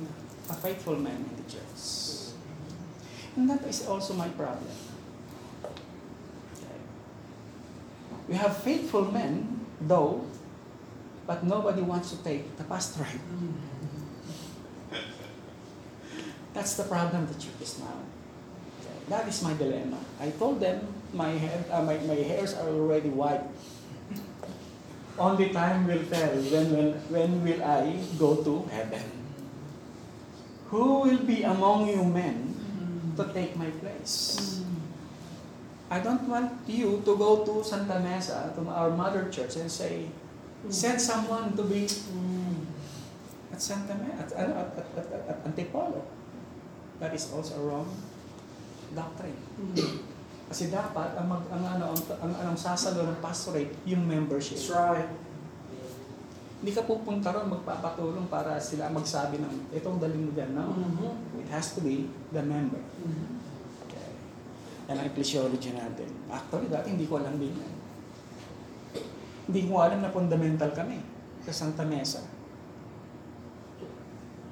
[0.48, 1.80] a faithful man in the church.
[3.36, 4.68] And that is also my problem.
[8.28, 10.28] We have faithful men, though,
[11.24, 13.24] but nobody wants to take the pastorate.
[16.52, 18.04] That's the problem the church now.
[19.08, 19.96] That is my dilemma.
[20.20, 23.44] I told them my hair, uh, my, my hairs are already white.
[25.18, 29.02] Only time will tell when, when, when will I go to heaven.
[30.70, 32.54] Who will be among you men
[33.16, 34.62] to take my place?
[35.90, 40.06] I don't want you to go to Santa Mesa, to our mother church, and say,
[40.68, 41.88] send someone to be
[43.50, 46.04] at Santa Mesa, at, at, at, at, at Antipolo.
[47.00, 47.88] That is also wrong
[48.94, 49.36] doctrine.
[50.48, 54.56] Kasi dapat ang mag ang ano ang, ang, ang, sasalo ng pastorate yung membership.
[54.56, 55.08] That's right.
[56.58, 60.56] Hindi ka pupunta ron magpapatulong para sila magsabi ng itong dalhin mo dyan.
[60.56, 60.72] No?
[60.72, 61.44] Mhm.
[61.44, 62.80] It has to be the member.
[63.86, 64.08] Okay.
[64.88, 66.08] Yan ang ecclesiology natin.
[66.32, 67.74] Actually, dati hindi ko alam din yan.
[69.52, 70.98] Hindi ko alam na fundamental kami
[71.44, 72.24] sa Santa Mesa.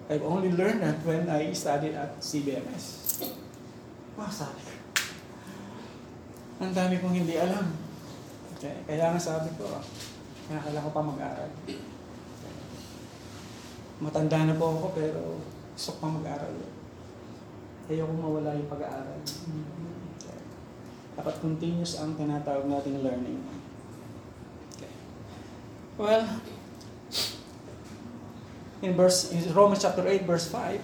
[0.07, 3.19] I've only learned that when I studied at CBMS.
[4.15, 4.76] Wow, sabi ko.
[6.57, 7.69] Ang dami kong hindi alam.
[8.57, 8.81] Okay.
[8.89, 9.69] Kaya nga sabi ko,
[10.49, 11.51] kaya kailangan ko pa mag-aral.
[14.01, 15.21] Matanda na po ako pero
[15.77, 16.57] gusto ko pa mag-aral.
[17.93, 19.21] Ayoko mawala yung pag-aaral.
[20.17, 20.41] Okay.
[21.21, 23.45] Dapat continuous ang tinatawag nating learning.
[24.73, 24.93] Okay.
[26.01, 26.25] Well,
[28.81, 30.81] in verse in Romans chapter 8 verse 5,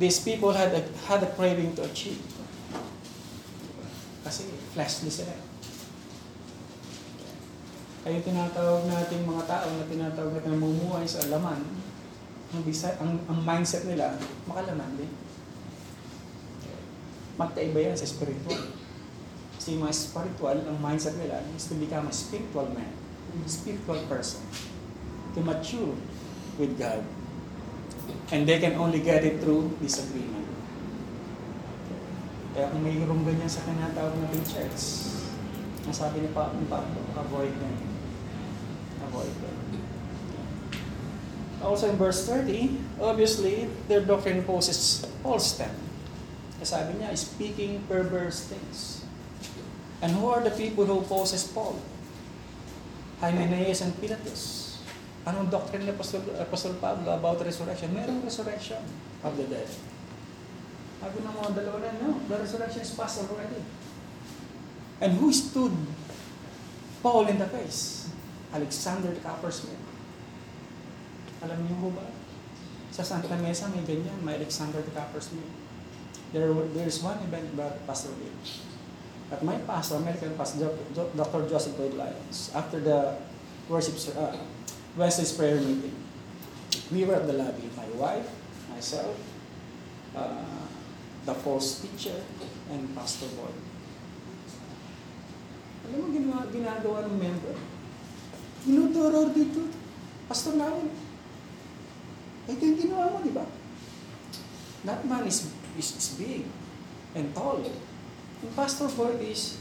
[0.00, 2.31] these people had a, had a craving to achieve.
[4.22, 5.34] Kasi fleshly sila.
[8.02, 11.62] Ay yung tinatawag nating mga tao na tinatawag natin namumuhay sa laman,
[12.52, 15.10] ang, bisa, ang, ang mindset nila, makalaman din.
[17.38, 18.74] Magkaiba yan sa spiritual.
[19.56, 22.90] Kasi yung mga spiritual, ang mindset nila is to become a spiritual man,
[23.46, 24.42] spiritual person,
[25.32, 25.94] to mature
[26.58, 27.06] with God.
[28.34, 30.41] And they can only get it through disagreement.
[32.52, 34.80] Kaya kung mayroong ganyan sa tinatawag nating church,
[35.88, 37.76] nasabi ni Pa- ni Pablo, avoid them.
[39.08, 39.56] Avoid them.
[41.62, 45.78] Also in verse 30, obviously, their doctrine opposes Paul's stand.
[46.62, 49.02] Sabi niya, speaking perverse things.
[49.98, 51.78] And who are the people who opposes Paul?
[53.18, 54.74] Hymenaeus and Pilatus.
[55.22, 57.94] Anong doctrine ni Apostol, Apostol Pablo about resurrection?
[57.94, 58.82] Merong resurrection
[59.22, 59.70] of the dead.
[61.02, 63.58] Sabi ng mga dalawa na, no, the resurrection is past already.
[65.02, 65.74] And who stood
[67.02, 68.06] Paul in the face?
[68.54, 69.82] Alexander the Coppersmith.
[71.42, 72.06] Alam niyo ba?
[72.94, 75.50] Sa Santa Mesa may ganyan, may Alexander the Coppersmith.
[76.30, 78.38] There, there is one event about Pastor Bill.
[79.34, 81.50] At my pastor, American pastor, Dr.
[81.50, 83.18] Joseph Lloyd Lyons, after the
[83.66, 84.38] worship, uh,
[84.94, 85.98] Wednesday's prayer meeting,
[86.94, 88.28] we were at the lobby, my wife,
[88.70, 89.16] myself,
[90.14, 90.61] uh,
[91.24, 92.18] the false teacher,
[92.70, 93.54] and Pastor Boyd.
[95.86, 97.56] Alam mo ginawa, ginagawa ng member?
[98.62, 99.66] Tinuturo dito.
[100.26, 100.90] Pastor namin.
[102.46, 103.46] Ito yung ginawa mo, di ba?
[104.82, 105.46] That man is,
[105.78, 106.46] is, is big
[107.14, 107.62] and tall.
[107.62, 109.58] And Pastor Boyd is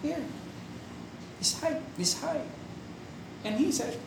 [0.00, 0.24] here.
[1.40, 2.44] This height, this high.
[3.44, 4.00] And he said,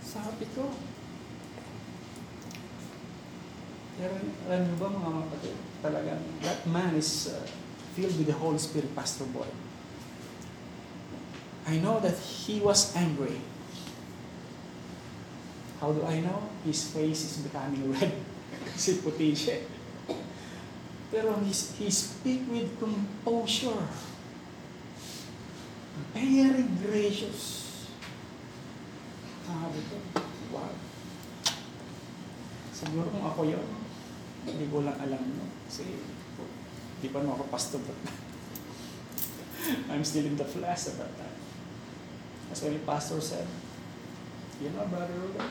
[0.00, 0.72] sabi ko,
[3.96, 4.12] pero
[4.48, 7.40] alam niyo ba mga kapatid, talagang that man is uh,
[7.96, 9.48] filled with the Holy Spirit, Pastor Boy.
[11.66, 13.40] I know that he was angry.
[15.80, 16.52] How do I know?
[16.62, 18.12] His face is becoming red.
[18.76, 19.64] Kasi puti siya.
[21.10, 23.88] Pero he, he speak with composure.
[26.12, 27.66] Very gracious.
[29.48, 29.96] Sabi ko,
[30.52, 30.74] wow.
[32.76, 33.85] Siguro kung ako yun,
[34.46, 35.46] hindi ko lang alam no?
[35.66, 35.84] Kasi,
[37.02, 37.98] di pa naman ako pastor but
[39.90, 41.36] I'm still in the flesh at that time.
[42.50, 43.46] As when the pastor said,
[44.62, 45.50] you know, Brother Ruben,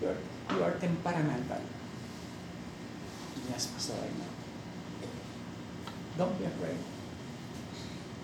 [0.00, 0.18] you are,
[0.54, 1.62] you are temperamental.
[3.50, 4.32] Yes, Pastor, I know.
[6.16, 6.78] Don't be afraid.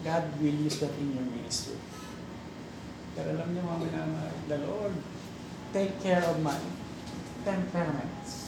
[0.05, 1.77] God will use that in your ministry.
[3.13, 4.95] Pero alam niyo mga minamahal, the Lord
[5.75, 6.57] take care of my
[7.45, 8.40] temperaments.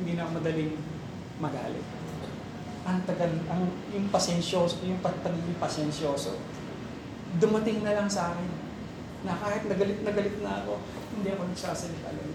[0.00, 0.74] Hindi na madaling
[1.36, 1.84] magalit.
[2.88, 6.40] Ang tagal, ang, yung pasensyoso, yung pag- pagiging pasensyoso,
[7.36, 8.48] dumating na lang sa akin
[9.28, 10.80] na kahit nagalit na galit na ako,
[11.20, 12.32] hindi ako nagsasalita lang.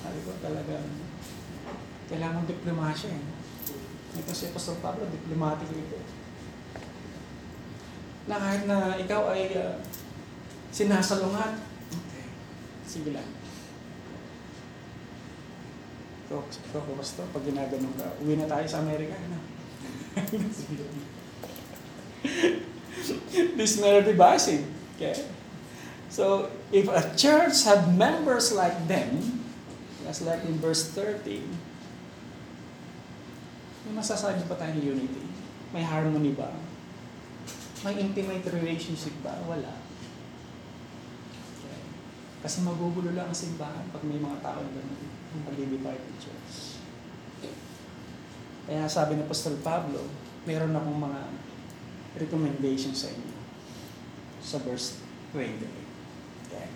[0.00, 0.86] Sabi ko talagang,
[2.06, 3.24] kailangan diplomasya eh.
[4.14, 5.98] Ito si Pastor Pablo, diplomatic ito.
[8.30, 9.82] Na kahit na ikaw ay uh,
[10.70, 11.58] sinasalungat,
[11.90, 12.26] okay,
[12.86, 13.26] sige lang.
[16.42, 19.14] So Pastor, pag ginaganon ka, uwi na tayo sa Amerika.
[19.14, 19.38] Ano?
[23.58, 24.64] this melody basing.
[24.96, 25.14] Okay?
[26.14, 29.42] So, if a church had members like them,
[30.06, 31.42] as like in verse 13,
[33.84, 35.26] may masasabi pa tayong unity?
[35.74, 36.54] May harmony ba?
[37.82, 39.34] May intimate relationship ba?
[39.44, 39.74] Wala.
[41.58, 41.82] Okay.
[42.46, 46.78] Kasi magugulo lang ang simbahan pag may mga tao ganun ang pag-divide ng church.
[48.64, 50.06] Kaya sabi ni Apostol Pablo,
[50.46, 51.20] meron akong mga
[52.16, 53.34] recommendation sa inyo
[54.44, 55.00] sa verse
[55.32, 55.66] 20.
[56.46, 56.68] Okay.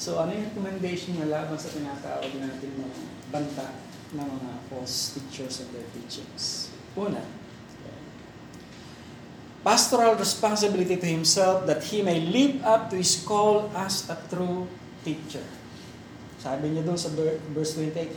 [0.00, 2.98] So ano yung recommendation niya laban sa tinatawag natin mga
[3.34, 3.68] banta
[4.14, 6.70] ng mga false teachers and their teachings?
[6.96, 7.20] Una,
[9.66, 14.70] pastoral responsibility to himself that he may live up to his call as a true
[15.02, 15.42] teacher.
[16.46, 18.14] Sabi niya doon sa ver- verse 28,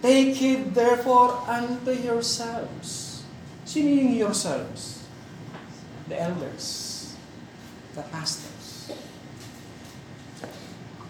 [0.00, 3.20] Take heed therefore unto yourselves.
[3.68, 5.04] Sino yung yourselves?
[6.08, 6.64] The elders.
[7.92, 8.88] The pastors.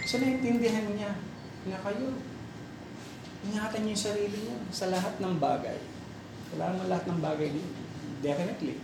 [0.06, 1.14] So naintindihan niya
[1.70, 2.18] na kayo.
[3.46, 5.78] Ingatan niyo yung sarili niyo sa lahat ng bagay.
[6.54, 7.68] Wala naman lahat ng bagay din.
[8.22, 8.82] Definitely.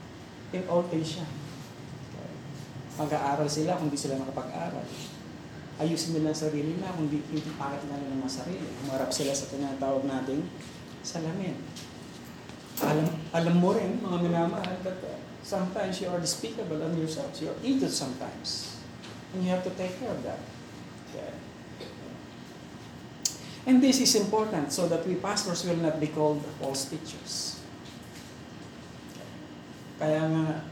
[0.55, 1.27] In all siya.
[2.95, 4.87] Mag-aaral sila kung di sila nakapag-aral
[5.83, 8.67] ayusin nila ang sarili nila, kung hindi pangit na nila ng sarili.
[8.87, 10.47] Umarap sila sa tinatawag nating
[11.03, 11.59] salamin.
[12.83, 17.43] Alam, alam mo rin, mga minamahal, that uh, sometimes you are despicable on yourselves.
[17.43, 18.79] You are evil sometimes.
[19.35, 20.41] And you have to take care of that.
[21.11, 21.35] Okay.
[23.67, 27.63] And this is important so that we pastors will not be called false teachers.
[30.03, 30.67] Kaya nga,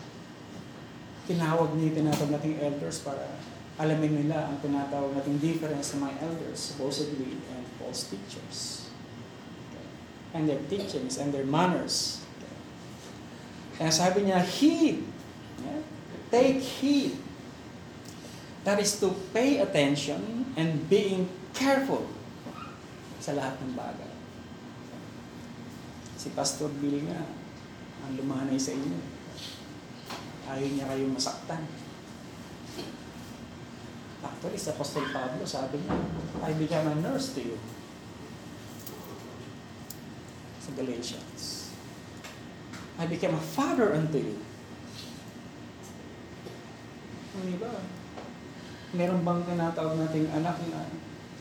[1.31, 3.39] tinawag niyo tinatawag nating elders para
[3.81, 8.93] alamin nila ang tinatawag nating difference ng mga elders, supposedly, and false teachers.
[10.37, 12.21] And their teachings and their manners.
[13.81, 15.01] Kaya sabi niya, heed.
[16.29, 17.17] Take heed.
[18.63, 22.05] That is to pay attention and being careful
[23.19, 24.13] sa lahat ng bagay.
[26.21, 27.25] Si Pastor Bill nga,
[28.05, 29.01] ang lumanay sa inyo.
[30.47, 31.65] Ayaw niya kayong masaktan.
[34.21, 35.97] Actually, sa Apostol Pablo, sabi niya,
[36.45, 37.57] I became a nurse to you.
[40.61, 41.73] Sa Galatians.
[43.01, 44.37] I became a father unto you.
[47.41, 47.73] Ano ba?
[48.93, 50.85] Meron bang tinatawag nating anak na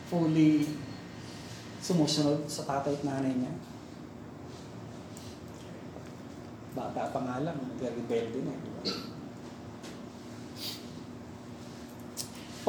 [0.07, 0.63] fully
[1.84, 3.51] sumusunod sa tatay at nanay niya?
[6.77, 8.55] Bata pa nga lang, nag-rebelde na.
[8.55, 9.18] Di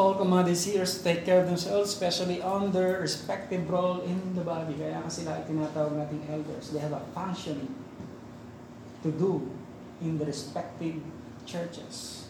[0.01, 4.41] Paul commanded seers to take care of themselves, especially on their respective role in the
[4.41, 4.73] body.
[4.73, 6.73] Kaya nga sila ay tinatawag nating elders.
[6.73, 7.69] They have a function
[9.05, 9.53] to do
[10.01, 11.05] in the respective
[11.45, 12.25] churches.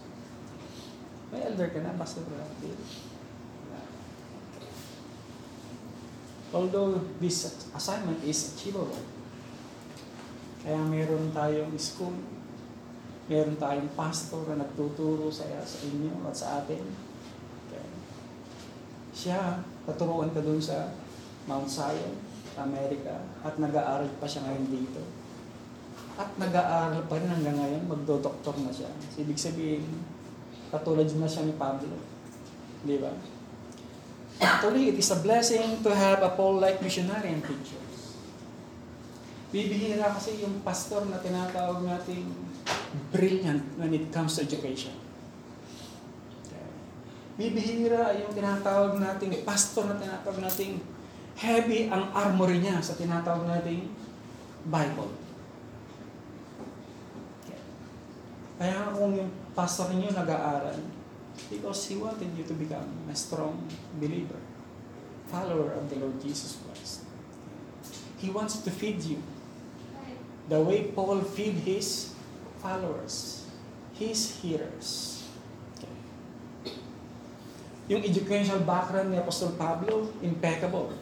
[1.30, 2.74] May elder ka na, Pastor Bill?
[6.50, 8.98] Although this assignment is achievable,
[10.66, 12.18] kaya meron tayong school,
[13.30, 17.09] meron tayong pastor na nagtuturo sa, sa inyo at sa atin.
[19.10, 20.94] Siya, paturuan ka dun sa
[21.50, 22.14] Mount Zion,
[22.54, 25.02] Amerika, at nag-aaral pa siya ngayon dito.
[26.14, 28.90] At nag-aaral pa rin hanggang ngayon, magdodoktor na siya.
[29.10, 29.82] So, ibig sabihin,
[30.70, 31.98] katulad na siya ni Pablo.
[32.86, 33.12] Di ba?
[34.40, 38.16] Actually, it is a blessing to have a Paul-like missionary and teachers.
[39.50, 42.30] Bibihira kasi yung pastor na tinatawag nating
[43.10, 44.94] brilliant when it comes to education.
[47.40, 50.76] Bibihira yung tinatawag nating pastor na tinatawag nating
[51.40, 53.88] heavy ang armory niya sa tinatawag nating
[54.68, 55.08] Bible.
[58.60, 60.76] Kaya kung yung pastor niyo nag-aaral,
[61.48, 63.56] because he wanted you to become a strong
[63.96, 64.36] believer,
[65.32, 67.08] follower of the Lord Jesus Christ.
[68.20, 69.24] He wants to feed you
[70.52, 72.12] the way Paul feed his
[72.60, 73.48] followers,
[73.96, 75.19] his hearers.
[77.90, 80.94] Yung educational background ni Apostol Pablo, impeccable.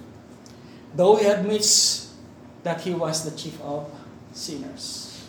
[0.97, 2.09] Though he admits
[2.65, 3.93] that he was the chief of
[4.33, 5.21] sinners.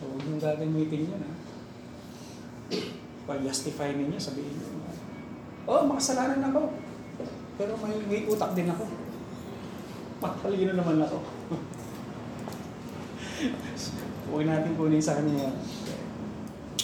[0.00, 1.34] So, huwag yung gagamitin yun, ha?
[3.28, 4.88] pag-justify ninyo, sabihin nyo,
[5.68, 6.72] oh, makasalanan ako.
[7.60, 8.88] Pero may, may utak din ako.
[10.24, 11.18] Matalino naman ako.
[14.32, 15.52] Huwag natin kunin sa kanya.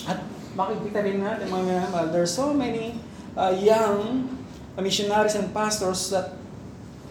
[0.05, 0.21] At
[0.53, 3.01] makikita rin natin mga uh, there's so many
[3.37, 4.27] uh, young
[4.79, 6.35] missionaries and pastors that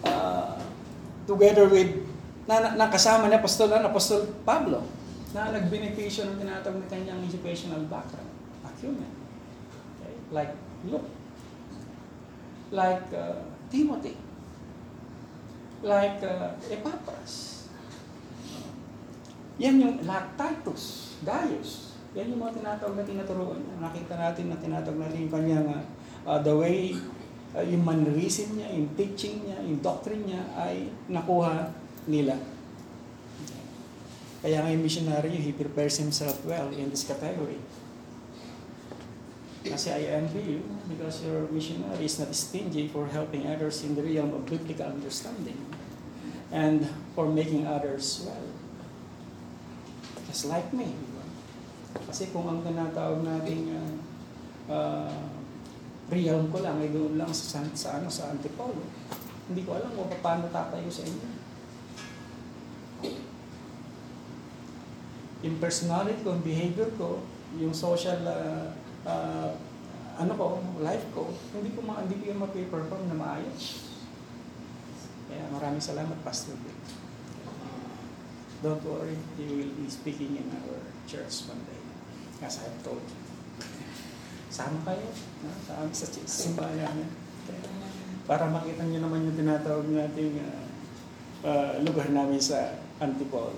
[0.03, 0.59] uh,
[1.27, 1.91] together with
[2.43, 4.83] na, na, nakasama ni Apostol, na Apostol Pablo
[5.33, 8.29] na nagbenepisyo ng tinatawag na kanyang educational background,
[8.61, 9.09] acumen.
[9.97, 10.13] Okay?
[10.29, 10.53] Like
[10.85, 11.09] Luke,
[12.69, 13.41] like uh,
[13.73, 14.13] Timothy,
[15.81, 17.65] like uh, Epaphras.
[19.57, 21.97] Yan yung like Titus, Gaius.
[22.13, 23.75] Yan yung mga tinatawag na tinuturuan niya.
[23.81, 25.81] Nakita natin na tinatawag natin yung kanyang uh,
[26.39, 26.95] the way,
[27.55, 31.71] uh, yung mannerism niya, yung teaching niya, yung doctrine niya ay nakuha
[32.07, 32.39] nila.
[34.43, 37.59] Kaya nga yung missionary, he prepares himself well in this category.
[39.63, 40.61] Kasi I envy you
[40.91, 45.55] because your missionary is not stingy for helping others in the realm of biblical understanding
[46.51, 46.83] and
[47.15, 48.47] for making others well.
[50.27, 50.91] Just like me.
[52.11, 53.91] Kasi kung ang tinatawag nating uh,
[54.67, 55.31] uh,
[56.13, 58.85] realm ko lang ay doon lang sa, sa, ano, sa Antipolo,
[59.49, 61.29] hindi ko alam kung paano tatayo sa inyo.
[65.43, 67.19] Yung personality ko, yung behavior ko,
[67.59, 68.71] yung social uh,
[69.03, 69.51] uh,
[70.13, 70.45] ano ko,
[70.79, 73.91] life ko, hindi ko ma hindi ko yung ma-perform na maayos.
[75.27, 76.79] Kaya maraming salamat, Pastor Bill.
[78.63, 81.81] Don't worry, you will be speaking in our church one day.
[82.39, 83.22] As I have told you.
[84.53, 85.09] Sama kayo
[85.41, 85.49] no?
[85.65, 87.09] sa amin sa simbahan.
[88.29, 90.61] Para makita niyo naman yung tinatawag nating uh,
[91.41, 93.57] uh, lugar namin sa Antipolo.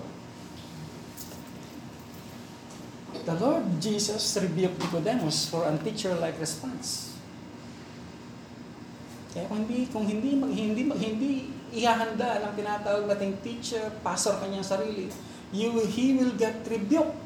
[3.28, 7.12] The Lord Jesus rebuked Nicodemus for unteacher-like response.
[9.36, 14.40] Kaya kung hindi, kung hindi, mag, hindi, mag, hindi ihahanda ng tinatawag nating teacher, pastor
[14.40, 15.12] kanyang sarili,
[15.52, 17.25] you, he will get rebuked.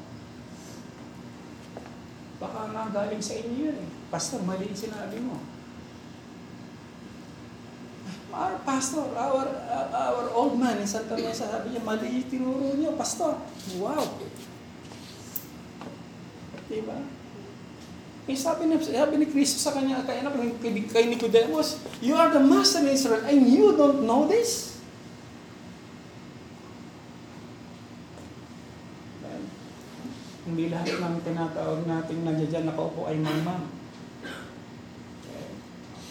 [2.40, 3.90] Baka nga galing sa inyo yun eh.
[4.08, 5.36] Pastor, mali sinabi mo.
[8.30, 9.46] Our pastor, our,
[9.90, 13.36] our old man in Santa Mesa, sabi niya, mali tinuro niyo, pastor.
[13.76, 14.06] Wow!
[16.70, 16.98] Diba?
[18.30, 20.30] Eh, sabi ni, sabi ni Cristo sa kanya, kay, ano,
[20.62, 24.78] kay, kay Nicodemus, You are the master in Israel and you don't know this?
[29.20, 29.42] Well,
[30.50, 33.22] hindi lahat ng tinatawag natin nandiyan nakaupo ay.
[33.22, 33.54] Okay.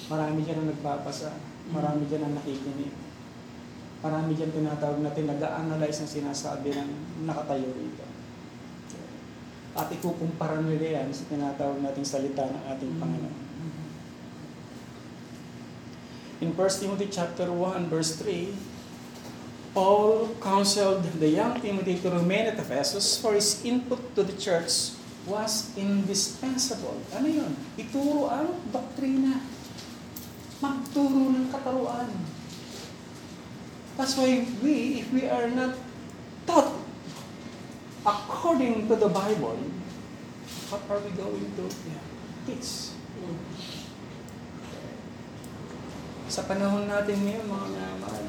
[0.08, 1.36] Marami dyan ang nagbabasa.
[1.70, 2.96] Marami dyan ang nakikinig.
[4.00, 6.90] Marami dyan tinatawag natin nag-a-analyze ng sinasabi ng
[7.28, 8.08] nakatayo rito.
[9.76, 13.38] At ikukumpara nila yan sa tinatawag nating salita ng ating Panginoon.
[16.40, 18.69] In 1 Timothy chapter 1 verse 3,
[19.80, 24.92] Paul counseled the young Timothy to remain at Ephesus for his input to the church
[25.24, 27.00] was indispensable.
[27.16, 27.56] Ano yun?
[27.80, 29.40] Ituro ang doktrina.
[30.60, 32.12] Magturo ng kataruan.
[33.96, 35.80] That's why we, if we are not
[36.44, 36.76] taught
[38.04, 39.64] according to the Bible,
[40.70, 42.04] What are we going to Yeah.
[42.46, 42.94] teach?
[46.30, 48.26] Sa panahon natin ngayon, mga minamahal,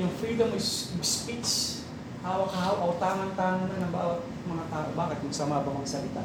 [0.00, 0.62] yung freedom of
[1.04, 1.82] speech,
[2.24, 4.88] hawak-hawak o tangan-tangan na ng bawat mga tao.
[4.96, 5.18] Bakit?
[5.26, 6.24] Masama ba magsalita?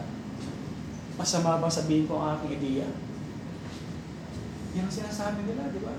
[1.17, 2.87] Masama bang sabihin ko ang aking ideya?
[4.77, 5.95] Yan ang sinasabi nila, di ba?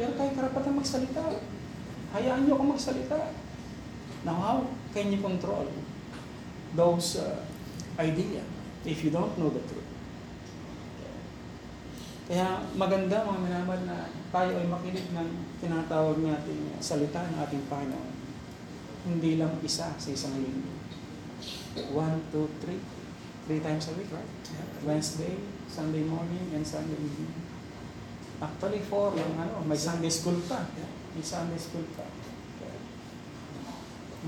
[0.00, 1.22] Pero tayo karapatan magsalita.
[2.16, 3.18] Hayaan nyo akong magsalita.
[4.24, 4.56] Now, how
[4.96, 5.68] can you control
[6.72, 7.44] those uh,
[8.00, 8.42] idea
[8.88, 9.87] if you don't know the truth?
[12.28, 15.28] Kaya maganda mga minamahal na tayo ay makinig ng
[15.64, 18.12] tinatawag nating salita ng ating Panginoon.
[19.08, 20.76] Hindi lang isa sa isang linggo.
[21.96, 22.84] One, two, three.
[23.48, 24.28] Three times a week, right?
[24.52, 24.68] Yeah.
[24.84, 25.40] Wednesday,
[25.72, 27.32] Sunday morning, and Sunday evening.
[28.44, 30.68] Actually, four yung ano, may Sunday school pa.
[30.76, 30.92] Yeah.
[31.16, 32.04] May Sunday school pa.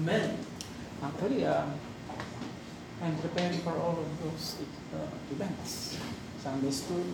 [0.00, 0.40] Amen.
[1.04, 1.68] Actually, uh,
[3.04, 4.64] I'm preparing for all of those
[4.96, 6.00] uh, events.
[6.40, 7.04] Sunday school,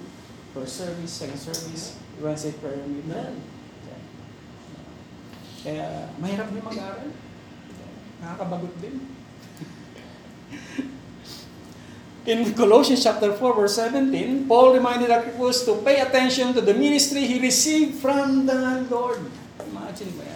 [0.57, 3.13] first service, second service, Wednesday prayer meeting.
[5.61, 7.13] Kaya mahirap din mag-aral.
[8.25, 8.97] Nakakabagot din.
[12.33, 17.29] In Colossians chapter 4 verse 17, Paul reminded Christians to pay attention to the ministry
[17.29, 19.21] he received from the Lord.
[19.63, 20.36] Imagine mo yan.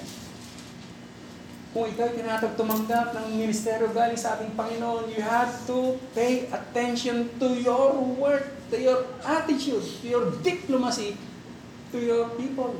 [1.70, 7.30] Kung ikaw tinatag tumanggap ng ministeryo galing sa ating Panginoon, you have to pay attention
[7.38, 11.14] to your work, to your attitude, to your diplomacy,
[11.94, 12.74] to your people.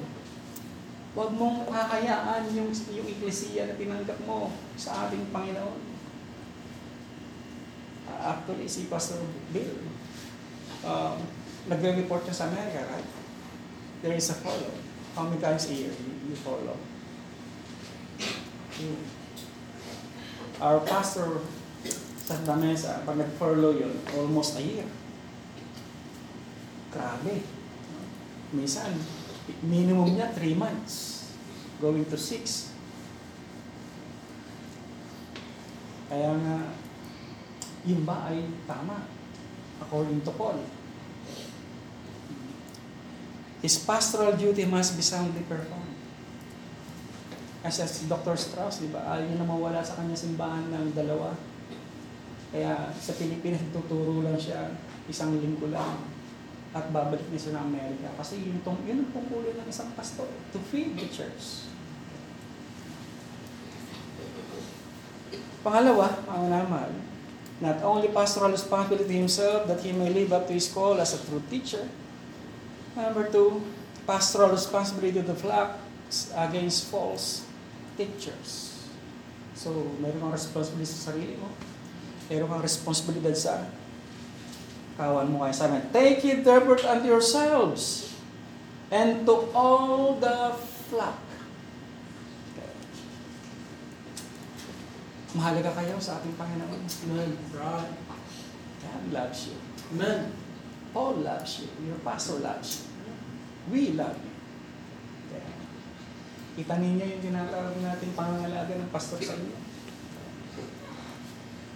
[1.14, 5.80] Huwag mong hahayaan yung, yung iglesia na tinanggap mo sa ating Panginoon.
[8.11, 9.22] Actually, si Pastor
[9.55, 9.86] Bill,
[10.82, 11.18] um,
[11.70, 13.07] nagre-report siya sa Amerika, right?
[14.03, 14.74] There is a follow.
[15.14, 16.89] How many times a year you, you follow?
[18.80, 19.04] You-
[20.60, 21.40] Our pastor
[22.20, 24.84] sa Damesa, pag nag-follow yun, almost a year.
[26.92, 27.40] Grabe.
[28.52, 28.92] Minsan,
[29.64, 31.24] minimum niya 3 months.
[31.80, 32.76] Going to 6.
[36.12, 36.76] Kaya nga,
[37.88, 39.08] yun ba ay tama?
[39.80, 40.60] According to Paul.
[43.64, 45.79] His pastoral duty must be soundly performed.
[47.61, 48.32] Kasi si Dr.
[48.40, 51.36] Strauss, di ba, ayaw niya na mawala sa kanya simbahan ng dalawa.
[52.48, 54.72] Kaya sa Pilipinas, tuturo lang siya
[55.12, 56.08] isang linggo lang
[56.72, 58.08] at babalik na siya ng Amerika.
[58.16, 60.24] Kasi yun, tong, yun ang tungkulin ng isang pastor,
[60.56, 61.68] to feed the church.
[65.61, 66.90] Pangalawa, ang naman,
[67.61, 71.20] not only pastoral responsibility himself that he may live up to his call as a
[71.28, 71.84] true teacher.
[72.96, 73.61] Number two,
[74.08, 75.76] pastoral responsibility to the flock
[76.40, 77.49] against false
[77.97, 78.82] teachers.
[79.55, 79.70] So,
[80.01, 81.53] meron kang responsibility sa sarili mo.
[82.32, 83.68] Meron kang responsibilidad sa
[84.97, 88.12] kawan mo kaya sabi, Take it therefore unto yourselves
[88.88, 90.55] and to all the
[90.91, 91.20] flock.
[92.53, 92.72] Okay.
[95.36, 96.82] Mahalaga kayo sa ating Panginoon.
[97.09, 97.30] Amen.
[97.55, 97.95] Right.
[98.80, 99.57] God loves you.
[99.95, 100.32] Amen.
[100.91, 101.68] Paul loves you.
[101.86, 102.91] Your pastor loves you.
[103.70, 104.29] We love you.
[106.61, 109.56] Kita ninyo yung tinatawag natin pangangalaga ng pastor sa inyo.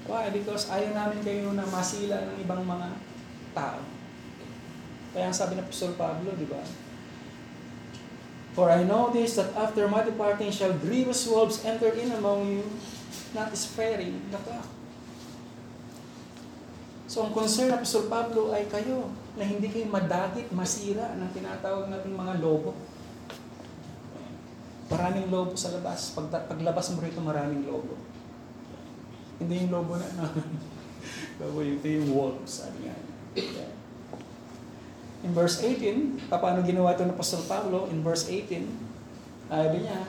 [0.05, 0.29] Why?
[0.29, 2.93] Because ayaw namin kayo na masila ng ibang mga
[3.57, 3.81] tao.
[5.17, 6.61] Kaya ang sabi ng Apostol Pablo, di ba?
[8.53, 12.69] For I know this, that after my departing shall grievous wolves enter in among you,
[13.33, 14.69] not sparing the flock.
[17.09, 19.09] So ang concern ng Apostol Pablo ay kayo,
[19.41, 22.77] na hindi kayo madagit, masira ng tinatawag nating mga lobo.
[24.93, 26.13] Maraming lobo sa labas.
[26.13, 27.97] Pag, paglabas mo rito, maraming lobo.
[29.41, 30.27] Hindi yung lobo na, no.
[31.41, 32.97] lobo yung, ito yung wolves, sabi nga.
[35.25, 37.89] In verse 18, paano ginawa ito ng Apostol Pablo?
[37.89, 40.05] In verse 18, sabi niya,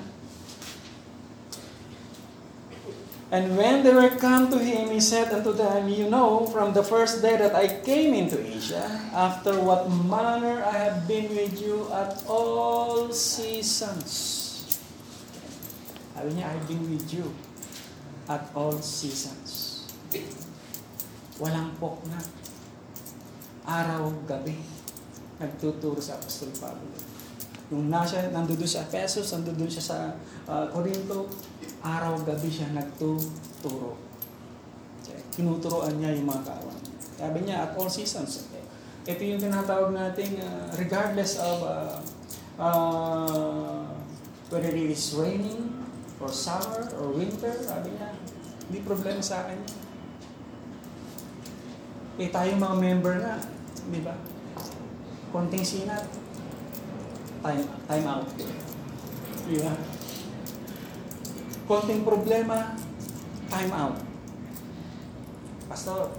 [3.34, 6.86] And when they were come to him, he said unto them, You know, from the
[6.86, 11.90] first day that I came into Asia, after what manner I have been with you
[11.90, 14.45] at all seasons.
[16.16, 17.28] Sabi niya, I've been with you
[18.32, 19.84] at all seasons.
[21.36, 22.24] Walang pokna.
[23.68, 24.56] Araw, gabi.
[25.44, 26.96] Nagtuturo sa Apostol Pablo.
[27.68, 29.98] Nung nasa, nandoon sa Ephesus, nandoon siya sa
[30.48, 31.28] uh, Corinto,
[31.84, 34.00] araw-gabi siya nagtuturo.
[35.36, 36.80] Tinuturoan niya yung mga kawan.
[37.20, 38.48] Sabi niya, at all seasons.
[39.04, 42.00] Ito yung tinatawag nating uh, regardless of uh,
[42.56, 43.84] uh,
[44.48, 45.85] whether it is raining,
[46.20, 48.16] or summer, or winter, sabi niya,
[48.68, 49.60] hindi problema sa akin.
[52.16, 53.36] Eh tayong mga member na,
[53.92, 54.16] di ba?
[55.36, 56.08] Konting sinat,
[57.44, 58.28] time, time out.
[59.46, 59.74] Di ba?
[61.68, 62.80] Konting problema,
[63.52, 63.98] time out.
[65.68, 66.14] Pastor,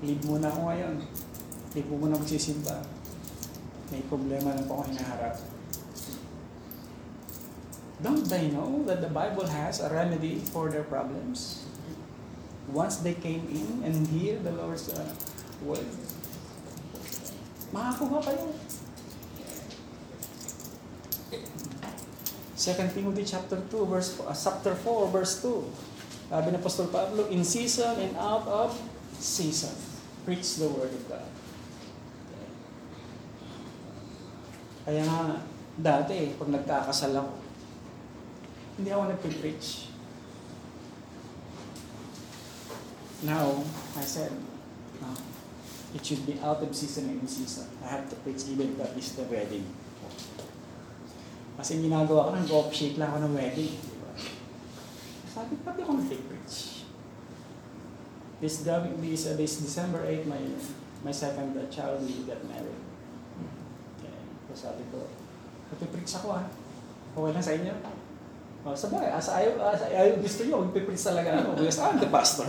[0.00, 0.94] leave muna ako ngayon.
[1.68, 2.80] Hindi po muna magsisimba.
[3.92, 5.36] May problema lang po ako hinaharap.
[7.98, 11.66] Don't they know that the Bible has a remedy for their problems?
[12.70, 15.02] Once they came in and hear the Lord's uh,
[15.66, 15.88] word,
[17.74, 18.54] makakuha kayo.
[22.58, 25.88] 2 Timothy chapter 2 verse uh, chapter 4 verse 2.
[26.28, 28.76] Sabi ng Apostol Pablo, in season and out of
[29.16, 29.72] season,
[30.28, 31.24] preach the word of God.
[34.84, 35.40] Kaya nga,
[35.80, 37.47] dati, pag nagkakasal ako,
[38.78, 39.90] hindi ako nagpipreach.
[43.26, 43.66] Now,
[43.98, 44.30] I said,
[45.02, 45.10] no,
[45.90, 47.66] it should be out of season and in season.
[47.82, 49.66] I have to preach even if that is the wedding.
[51.58, 53.74] Kasi ginagawa ko, nag-off shake lang ako ng wedding.
[53.74, 54.14] di ba?
[55.26, 56.86] Sabi, pati ako nag-preach.
[58.38, 60.38] This, this, uh, this December 8, my,
[61.02, 62.78] my second uh, child will get married.
[63.98, 64.14] Okay.
[64.54, 65.10] So sabi ko,
[65.74, 66.46] magpipreach ako ah.
[67.18, 67.74] Okay lang sa inyo?
[68.66, 71.62] Oh, sabay, as ayaw, as ayaw gusto nyo, magpipreach talaga ako.
[71.62, 72.48] Because I'm the pastor.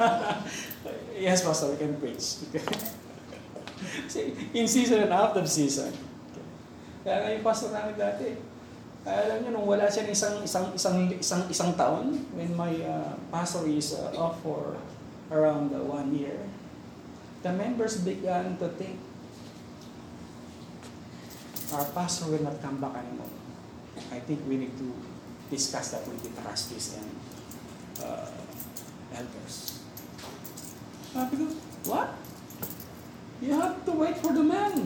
[1.26, 2.42] yes, pastor, we can preach.
[4.10, 5.94] Kasi in season and out of season.
[7.06, 8.34] Kaya nga yung pastor namin dati,
[9.06, 13.14] alam niyo, nung wala siya ng isang, isang, isang, isang, isang taon, when my uh,
[13.30, 14.74] pastor is uh, off for
[15.30, 16.34] around uh, one year,
[17.46, 18.98] the members began to think,
[21.70, 23.30] our pastor will not come back anymore.
[24.12, 24.88] I think we need to
[25.50, 27.10] discuss that with the trustees and
[28.02, 28.30] uh,
[29.14, 29.80] elders.
[31.12, 31.44] Sabi ko,
[31.88, 32.12] what?
[33.40, 34.84] You have to wait for the man.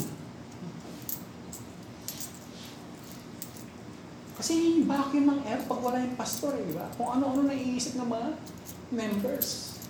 [4.40, 6.88] Kasi yung vacuum ng air pag wala yung pastor, eh, di ba?
[6.96, 8.28] Kung ano-ano naiisip ng mga
[8.88, 9.80] members.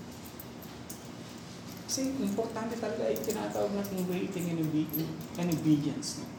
[1.90, 6.22] Kasi importante talaga yung tinatawag natin waiting and, obe- and obedience.
[6.22, 6.29] No?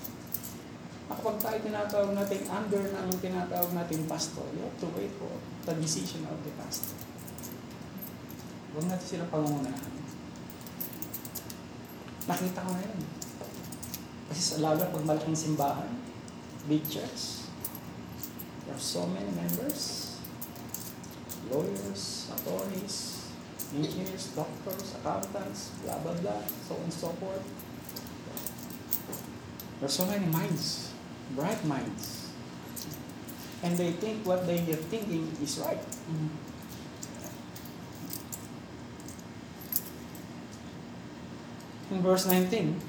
[1.11, 5.27] Kapag tayo tinatawag natin under ng tinatawag natin pastor, you have to wait for
[5.67, 6.95] the decision of the pastor.
[8.71, 9.91] Huwag natin sila pangungunahan.
[12.31, 13.03] Nakita ko na yun.
[14.31, 15.91] Kasi sa lalo pag malaking simbahan,
[16.71, 17.43] big church,
[18.63, 20.15] there are so many members,
[21.51, 23.27] lawyers, attorneys,
[23.75, 27.43] engineers, doctors, accountants, blah, blah, blah, so on and so forth.
[29.83, 30.90] There are so many minds,
[31.35, 32.29] bright minds.
[33.61, 35.81] And they think what they are thinking is right.
[41.91, 42.79] In verse 19,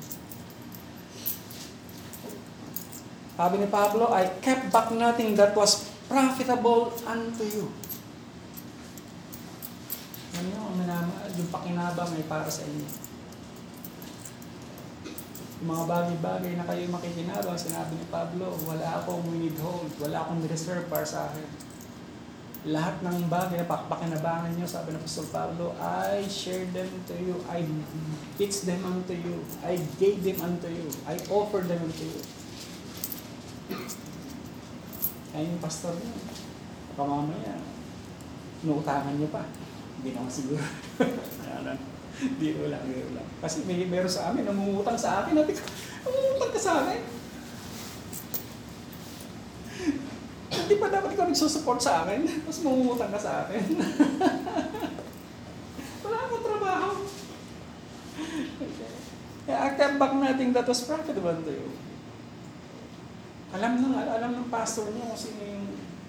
[3.37, 7.67] sabi ni Pablo, I kept back nothing that was profitable unto you.
[10.39, 10.79] Yan yung,
[11.37, 13.12] yung pakinabang ay para sa inyo.
[15.63, 21.07] Mga bagay-bagay na kayo makikinabang, sinabi ni Pablo, wala akong withhold, wala akong reserve para
[21.07, 21.47] sa akin.
[22.67, 27.39] Lahat ng bagay na pakinabangan nyo, sabi ng Apostol Pablo, I shared them to you,
[27.47, 27.63] I
[28.35, 32.23] pitched them unto you, I gave them unto you, I offered them unto you.
[35.31, 36.15] Kaya yung pastor niya,
[36.99, 37.55] pamamaya,
[38.67, 39.47] inuutangan niyo pa.
[40.03, 40.63] Hindi naman siguro.
[42.13, 43.25] Ayan, Biro lang, biro lang.
[43.41, 45.33] Kasi may meron sa amin, namumutang sa akin.
[45.33, 45.65] Nabi ko,
[46.05, 47.01] namumutang ka sa akin?
[50.53, 52.29] Hindi pa dapat ikaw nagsusupport sa akin.
[52.29, 53.63] Tapos mamumutang ka sa akin.
[56.05, 56.91] Wala akong trabaho.
[59.43, 61.69] Kaya akit back natin that was profitable to you.
[63.53, 65.67] Alam ng, alam ng pastor niyo kung sino yung,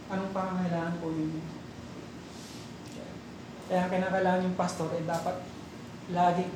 [0.07, 1.43] anong pangangailangan po yun.
[3.67, 5.35] Kaya kinakailangan yung pastor ay dapat
[6.11, 6.49] lagi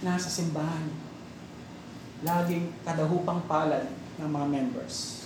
[0.00, 0.88] nasa simbahan.
[2.24, 3.88] Laging kadahupang palad
[4.20, 5.20] ng mga members.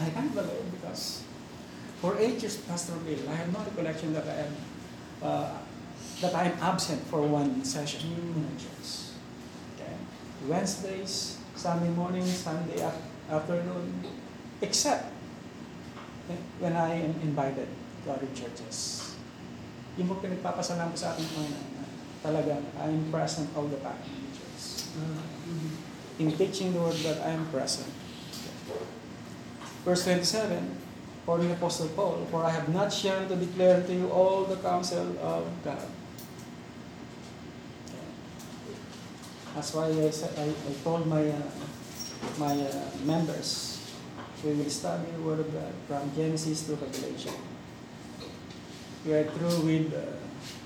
[0.00, 1.22] I the Lord because
[2.00, 4.52] for eight years, Pastor Bill, I have no recollection that I am
[5.22, 5.50] uh,
[6.20, 9.14] that I am absent for one session in the church.
[9.76, 9.94] Okay?
[10.48, 12.98] Wednesdays, Sunday morning, Sunday af-
[13.30, 14.02] afternoon,
[14.60, 15.12] except
[16.58, 17.68] when I am invited
[18.04, 19.11] to other churches.
[20.00, 21.60] Yung mo pinagpapasalamat sa akin mga
[22.24, 24.88] talaga, I am present all the time in the church.
[26.22, 27.90] In teaching the word that I am present.
[29.84, 30.78] Verse 27,
[31.26, 34.56] for the Apostle Paul, for I have not shared to declare to you all the
[34.56, 35.82] counsel of God.
[39.54, 41.42] That's why I, said, I, I told my, uh,
[42.38, 43.84] my uh, members,
[44.42, 47.51] we will study the Word of God from Genesis to Revelation.
[49.04, 49.98] We are through with uh,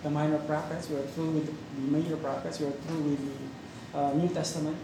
[0.03, 1.53] the minor prophets, we are through with the
[1.91, 3.21] major prophets, we are through with
[3.93, 4.77] the uh, New Testament,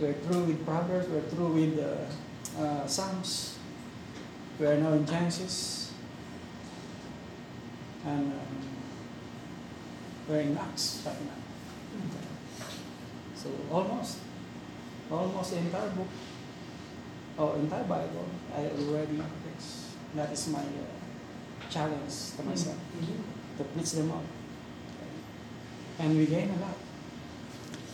[0.00, 3.58] we are through with Proverbs, we are through with uh, uh, Psalms,
[4.58, 5.92] we are now in Genesis,
[8.06, 8.66] and um,
[10.28, 12.64] we're in Acts right now.
[13.34, 14.18] So almost,
[15.10, 16.08] almost the entire book,
[17.36, 18.26] or entire Bible,
[18.56, 19.88] I already fixed.
[20.14, 21.01] That is my uh,
[21.72, 22.76] challenge to myself
[23.56, 24.24] to preach them all.
[25.98, 26.76] And we gain a lot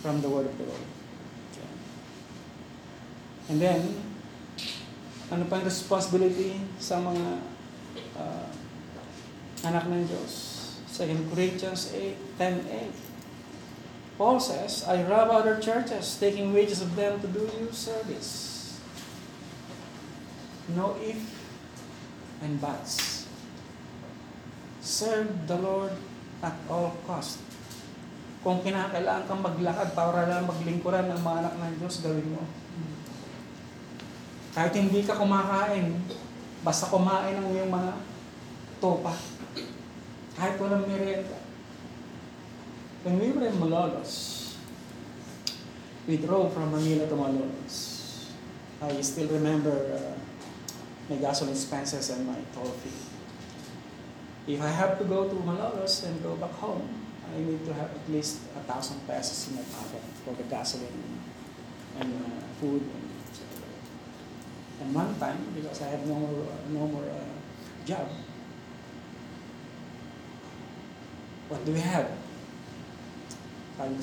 [0.03, 0.89] from the word of the Lord.
[3.49, 3.97] And then,
[5.33, 7.27] ano pa ang responsibility sa mga
[8.13, 8.49] uh,
[9.65, 10.59] anak ng Diyos?
[10.93, 14.19] 2 Corinthians 8, 10, 8.
[14.19, 18.77] Paul says, I rob other churches, taking wages of them to do you service.
[20.75, 21.23] No if
[22.43, 23.18] and buts.
[24.89, 25.93] Serve the Lord
[26.41, 27.45] at all cost.
[28.41, 32.41] Kung kinakailangan kang maglakad para lang maglingkuran ng mga anak ng Diyos, gawin mo.
[34.57, 35.93] Kahit hindi ka kumakain,
[36.65, 37.93] basta kumain ng iyong mga
[38.81, 39.13] topa.
[40.41, 41.37] Kahit walang merienda.
[43.05, 44.57] When we were in Malolos,
[46.09, 47.77] we drove from Manila to Malolos.
[48.81, 50.17] I still remember uh,
[51.13, 53.08] my gasoline expenses and my toll fee.
[54.49, 56.89] If I have to go to Malolos and go back home,
[57.29, 61.21] I need to have at least a thousand pesos in my pocket for the gasoline
[62.01, 62.81] and uh, food.
[62.81, 63.43] And, so.
[64.81, 68.09] and one time, because I had no more, no more uh, job,
[71.49, 72.11] what do we have?
[73.79, 73.95] Well,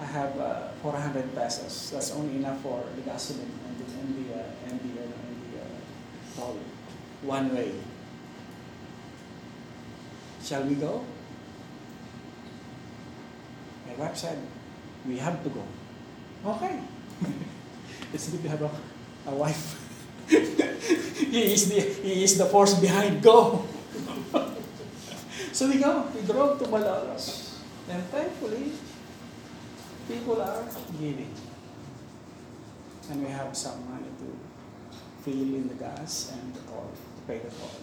[0.00, 1.90] I have uh, 400 pesos.
[1.90, 4.93] That's only enough for the gasoline and the, and the, uh, and the, uh, uh,
[7.22, 7.72] One way.
[10.42, 11.04] Shall we go?
[13.86, 14.38] My wife said,
[15.06, 15.64] we have to go.
[16.44, 16.80] Okay.
[18.12, 18.70] it's good to have a,
[19.26, 19.80] a wife.
[20.28, 23.64] he, is the, he is the force behind go.
[25.54, 27.62] So we go, we drove to Malolos.
[27.88, 28.72] And thankfully,
[30.08, 30.66] people are
[30.98, 31.30] giving.
[33.08, 34.43] And we have some money to
[35.24, 37.80] fill in the gas and the toll, to pay the toll.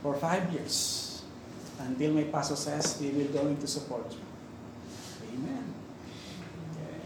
[0.00, 1.26] For five years,
[1.82, 4.22] until my pastor says, we will going to support you.
[5.34, 5.74] Amen.
[6.70, 7.02] Okay.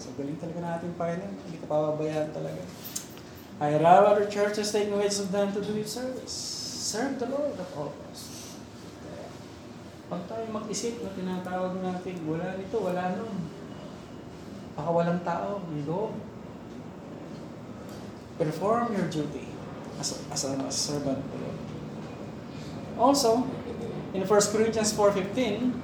[0.00, 1.36] So galing talaga natin, Panginoon.
[1.44, 2.64] Hindi ka pababayaan talaga.
[3.60, 6.32] I rob other churches, taking ways of them to do its service.
[6.84, 8.56] Serve the Lord at all costs.
[10.08, 13.48] Pag tayo mag-isip na tinatawag natin, wala nito, wala nun.
[14.76, 16.12] Baka walang tao, we go.
[18.34, 19.46] Perform your duty
[20.00, 21.58] as as a, as a servant the Lord.
[22.98, 23.46] Also,
[24.14, 25.74] in 1 Corinthians 4.15,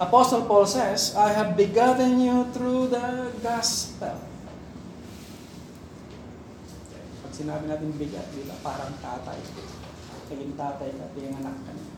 [0.00, 4.16] Apostle Paul says, I have begotten you through the gospel.
[7.22, 8.56] Pag sinabi natin bigat, di ba?
[8.64, 9.38] Parang tatay.
[10.32, 11.88] Naging tatay ka, yung anak ka niya.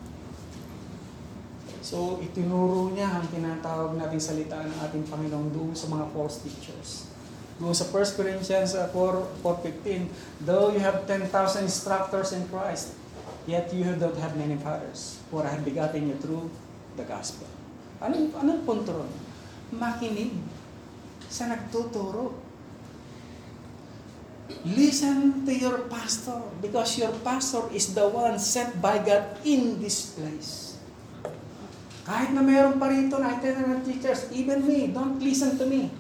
[1.87, 7.16] So, itinuro niya ang tinatawag nating salita ng ating Panginoon doon sa mga false teachers.
[7.57, 11.33] Doon sa 1 Corinthians uh, 4, 4.15, Though you have 10,000
[11.65, 12.93] instructors in Christ,
[13.49, 16.53] yet you don't have many fathers, for I have begotten you through
[17.01, 17.49] the gospel.
[18.05, 19.13] Anong, anong punto ron?
[19.73, 20.37] Makinig
[21.33, 22.45] sa nagtuturo.
[24.63, 30.15] Listen to your pastor because your pastor is the one sent by God in this
[30.15, 30.79] place.
[32.07, 35.91] Kahit na meron pa rito na itinerant teachers, even me, don't listen to me.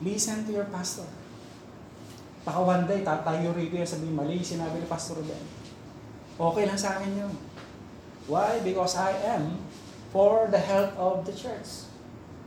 [0.00, 1.08] Listen to your pastor.
[2.40, 5.44] Baka one day, tatayo rito yan sabihin, mali yung sinabi ni Pastor Ben.
[6.40, 7.32] Okay lang sa akin yun.
[8.24, 8.64] Why?
[8.64, 9.60] Because I am
[10.08, 11.84] for the health of the church.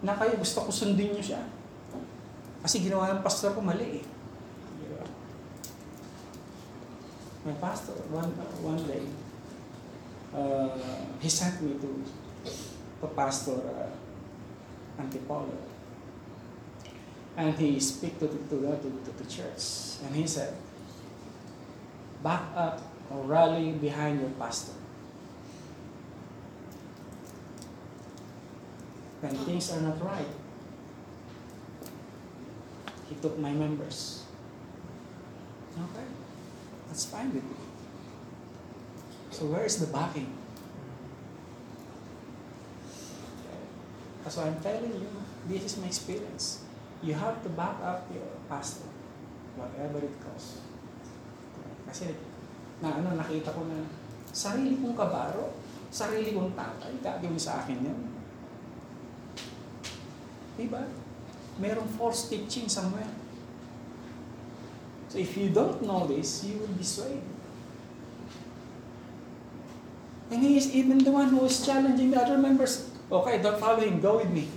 [0.01, 1.45] Na kayo, gusto ko sundin niyo siya.
[2.65, 4.05] Kasi ginawa ng pastor ko mali eh.
[7.43, 8.31] My pastor, one,
[8.63, 9.03] one day,
[10.31, 10.71] uh,
[11.19, 12.01] he sent me to
[13.03, 13.91] to Pastor uh,
[14.95, 15.72] Antipolo.
[17.35, 19.97] And he speak to the, to, the, to, to the church.
[20.05, 20.53] And he said,
[22.21, 24.73] back up or rally behind your pastor.
[29.21, 30.27] When things are not right,
[33.13, 34.23] He took my members.
[35.77, 36.07] Okay.
[36.87, 37.55] That's fine with me.
[39.31, 40.33] So where is the backing?
[44.23, 45.09] That's why I'm telling you,
[45.47, 46.62] this is my experience.
[47.03, 48.87] You have to back up your pastor,
[49.59, 50.63] whatever it costs.
[51.83, 52.15] Kasi
[52.79, 53.83] na ano, nakita ko na
[54.31, 55.51] sarili kong kabaro,
[55.91, 57.99] sarili kong tatay, gagawin sa akin yan.
[60.55, 60.87] Diba?
[61.59, 63.11] Merong false teaching somewhere.
[65.11, 67.21] So if you don't know this, you will be swayed.
[70.33, 72.89] And he is even the one who is challenging the other members.
[73.11, 74.49] Okay, don't follow him, go with me.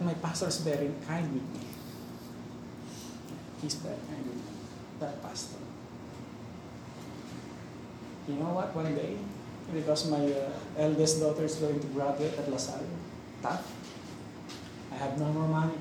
[0.00, 1.66] My pastor is very kind with me.
[3.62, 4.52] He's very kind with me.
[5.00, 5.58] That pastor.
[8.28, 8.74] You know what?
[8.76, 9.16] One day,
[9.72, 12.86] because my uh, eldest daughter is going to graduate at La Salle,
[13.42, 13.66] tough.
[14.92, 15.78] I have no more money.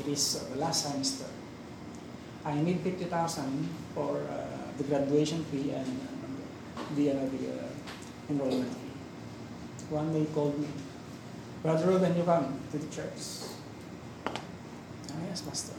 [0.00, 1.26] It is uh, the last semester.
[2.44, 4.44] I need 50,000 for uh,
[4.76, 7.68] the graduation fee and uh, the, uh, the uh,
[8.30, 9.88] enrollment fee.
[9.90, 10.68] One day called me,
[11.64, 13.48] Brother Ruben, you come to the church.
[14.28, 15.72] Ah, yes, Pastor.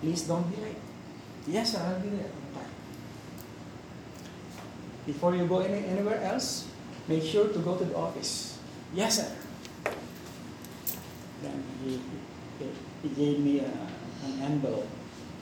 [0.00, 0.78] Please don't be late.
[1.48, 2.30] Yes, sir, I'll be there.
[5.06, 6.68] Before you go any, anywhere else,
[7.08, 8.62] make sure to go to the office.
[8.94, 9.34] Yes, sir.
[11.42, 11.98] Then he,
[12.60, 12.66] he,
[13.02, 14.86] he gave me a, an envelope,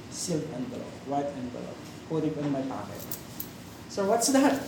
[0.09, 1.77] sealed envelope, white envelope,
[2.09, 3.05] put it in my pocket.
[3.91, 4.59] So what's that?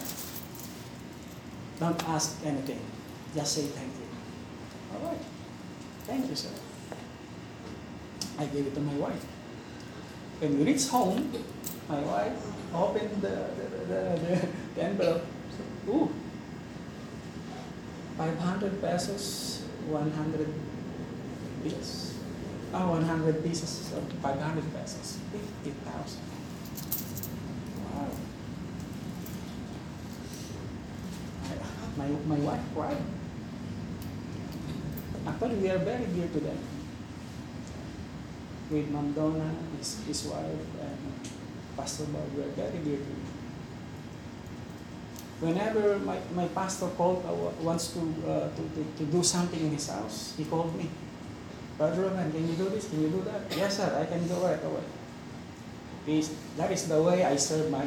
[1.80, 2.80] Don't ask anything.
[3.34, 4.08] Just say thank you.
[4.92, 5.18] All right.
[6.04, 6.50] Thank you, sir.
[8.38, 9.24] I gave it to my wife.
[10.40, 11.32] When we reached home,
[11.88, 12.36] my wife
[12.74, 15.24] opened the, the, the, the, envelope.
[15.88, 16.10] Ooh,
[18.18, 20.48] 500 pesos, 100
[21.62, 22.14] bills.
[22.74, 25.18] Ah, 100 pieces, so 500 pesos,
[25.62, 26.20] 50,000.
[27.94, 28.08] Wow.
[31.96, 32.96] My, my wife cried.
[35.42, 36.58] Actually, we are very dear to them.
[38.70, 40.98] With Ma'am Donna, his, his wife, and
[41.76, 43.26] Pastor Bob, we are very dear to them.
[45.40, 49.72] Whenever my, my pastor called, uh, wants to, uh, to, to, to do something in
[49.72, 50.88] his house, he called me.
[51.76, 52.88] Brother Roman, can you do this?
[52.88, 53.40] Can you do that?
[53.56, 54.84] Yes, sir, I can go right away.
[56.06, 57.86] Is that is the way I serve my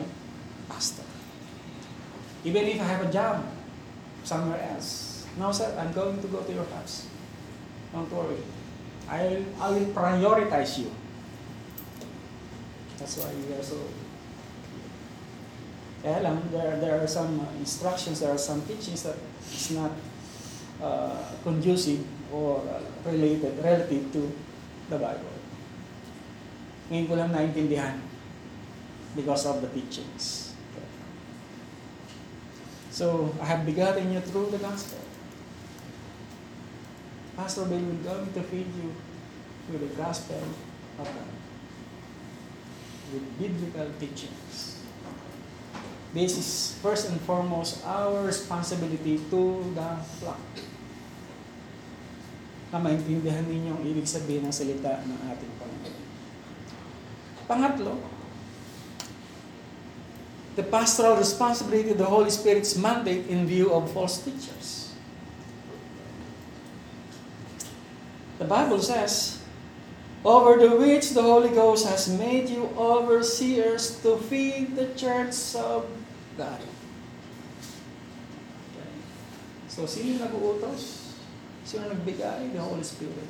[0.68, 1.04] pastor.
[2.44, 3.46] Even if I have a job
[4.26, 5.26] somewhere else.
[5.40, 7.08] No, sir, I'm going to go to your house.
[7.96, 8.44] Don't worry.
[9.08, 10.92] I, I will prioritize you.
[13.00, 13.80] That's why we are so
[16.04, 19.18] kaya there, there are some uh, instructions, there are some teachings that
[19.50, 19.90] is not
[20.84, 24.30] uh, conducive or uh, related, relative to
[24.92, 25.34] the Bible.
[26.92, 27.98] Ngayon ko lang naintindihan
[29.18, 30.54] because of the teachings.
[32.94, 35.02] So, I have begotten you through the gospel.
[37.36, 38.96] Pastor Bill will going to feed you
[39.68, 40.40] with the gospel
[41.00, 41.32] of God,
[43.12, 44.80] with biblical teachings.
[46.16, 49.42] This is first and foremost our responsibility to
[49.76, 49.90] the
[50.24, 50.40] flock.
[52.72, 56.04] Na maintindihan ninyo ang ibig sabihin ng salita ng ating Panginoon.
[57.52, 57.94] Pangatlo,
[60.56, 64.85] the pastoral responsibility of the Holy Spirit's mandate in view of false teachers.
[68.36, 69.40] The Bible says,
[70.26, 75.86] over the which the Holy Ghost has made you overseers to feed the church of
[76.36, 76.60] God.
[79.70, 81.14] So, sino nag-uutos?
[81.68, 82.52] Sino nagbigay?
[82.56, 83.28] The Holy Spirit.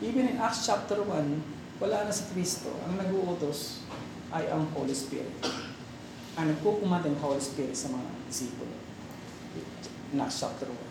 [0.00, 2.72] Even in Acts chapter 1, wala na si Kristo.
[2.88, 3.84] Ang nag-uutos
[4.32, 5.32] ay ang Holy Spirit.
[6.40, 8.72] Ang nagkukumanda ng Holy Spirit sa mga disipulo.
[10.10, 10.89] In Acts chapter 1.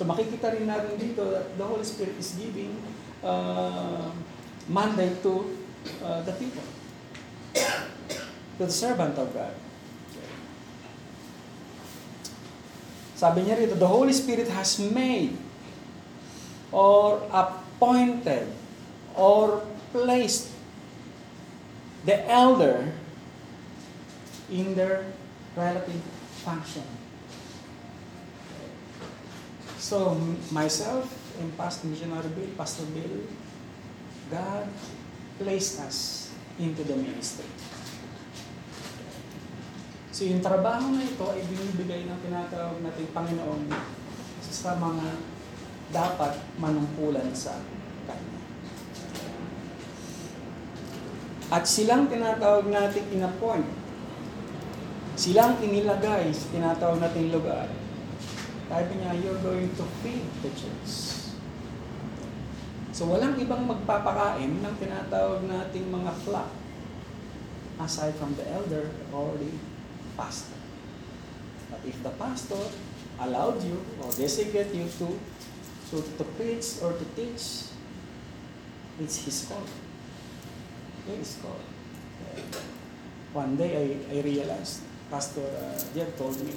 [0.00, 2.72] So makikita rin natin dito that the Holy Spirit is giving
[3.20, 4.08] uh,
[4.64, 5.44] mandate to
[6.00, 6.64] uh, the people.
[8.56, 9.52] To the servant of God.
[13.12, 15.36] Sabi niya rito, the Holy Spirit has made
[16.72, 18.48] or appointed
[19.12, 19.60] or
[19.92, 20.48] placed
[22.08, 22.88] the elder
[24.48, 25.12] in their
[25.52, 26.00] relative
[26.40, 26.88] function.
[29.80, 30.12] So,
[30.52, 31.08] myself
[31.40, 33.24] and Pastor Missionary Bill, Pastor Bill,
[34.28, 34.68] God
[35.40, 36.28] placed us
[36.60, 37.48] into the ministry.
[40.12, 43.72] So yung trabaho na ito ay binibigay ng tinatawag nating Panginoon
[44.44, 45.16] sa mga
[45.96, 47.56] dapat manungkulan sa
[48.04, 48.38] Kanya.
[51.48, 53.64] At silang tinatawag nating in-appoint.
[55.16, 57.79] Silang inilagay sa tinatawag nating lugar.
[58.70, 61.26] Sabi niya, you're going to feed the church.
[62.94, 66.54] So walang ibang magpapakain ng tinatawag nating mga flock
[67.82, 69.50] aside from the elder or the
[70.14, 70.54] pastor.
[71.66, 72.62] But if the pastor
[73.18, 75.18] allowed you or designate you to,
[75.90, 77.74] to, to preach or to teach,
[79.02, 79.66] it's his call.
[81.10, 81.58] His call.
[83.34, 86.54] One day I, I realized, Pastor uh, Jeff told me,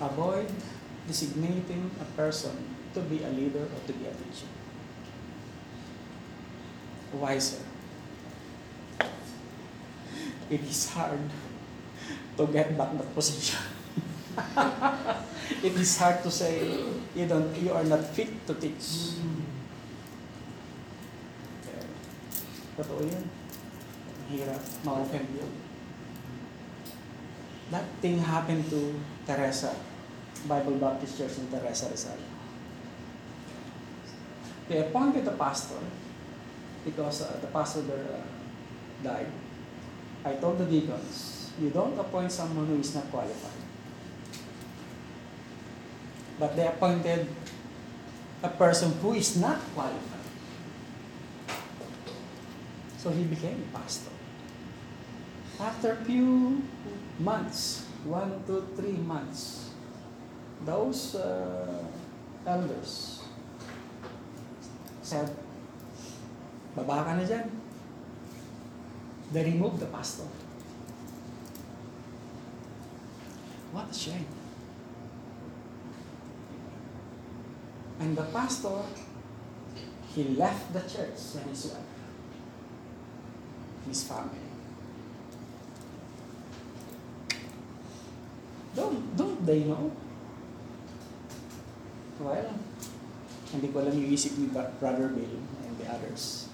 [0.00, 0.50] avoid
[1.06, 2.54] designating a person
[2.94, 4.50] to be a leader or to be a teacher.
[7.12, 7.64] Why, sir?
[10.50, 11.20] It is hard
[12.36, 13.58] to get back that position.
[15.62, 16.62] it is hard to say
[17.14, 19.18] you don't you are not fit to teach.
[22.78, 23.24] Totoo yun.
[24.30, 25.67] Hirap ma-open yun.
[27.70, 29.74] That thing happened to Teresa,
[30.48, 32.16] Bible Baptist Church in Teresa Rizal.
[34.68, 35.80] They appointed a pastor
[36.84, 38.24] because uh, the pastor there uh,
[39.02, 39.28] died.
[40.24, 43.60] I told the deacons, you don't appoint someone who is not qualified.
[46.38, 47.26] But they appointed
[48.42, 50.24] a person who is not qualified.
[52.98, 54.10] So he became pastor.
[55.60, 56.62] After few
[57.18, 59.70] months, one to three months,
[60.64, 61.82] those uh,
[62.46, 63.22] elders
[65.02, 65.34] said,
[66.76, 67.50] baba ka na dyan.
[69.32, 70.30] They removed the pastor.
[73.72, 74.26] What a shame.
[78.00, 78.86] And the pastor,
[80.14, 81.92] he left the church and his wife,
[83.86, 84.47] his family.
[88.78, 89.90] Don't, don't they know?
[92.22, 92.54] Well,
[93.50, 95.34] hindi ko alam yung isip ni Brother Bill
[95.66, 96.46] and the others.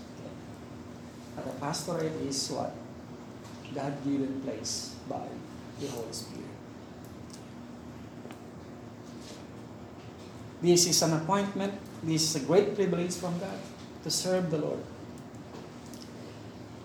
[1.37, 2.73] But a pastorate is what?
[3.77, 5.29] God-given place by
[5.83, 6.57] the Holy Spirit.
[10.65, 11.77] This is an appointment.
[12.01, 13.61] This is a great privilege from God
[14.05, 14.81] to serve the Lord.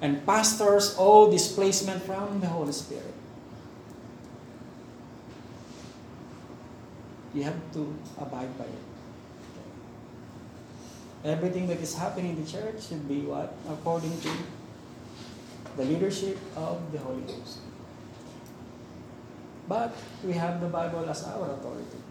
[0.03, 3.18] And pastors owe this placement from the Holy Spirit.
[7.39, 8.83] You have to abide by it.
[11.23, 13.55] Everything that is happening in the church should be what?
[13.63, 14.31] According to
[15.77, 17.63] the leadership of the Holy Ghost.
[19.71, 19.95] But
[20.27, 22.03] we have the Bible as our authority.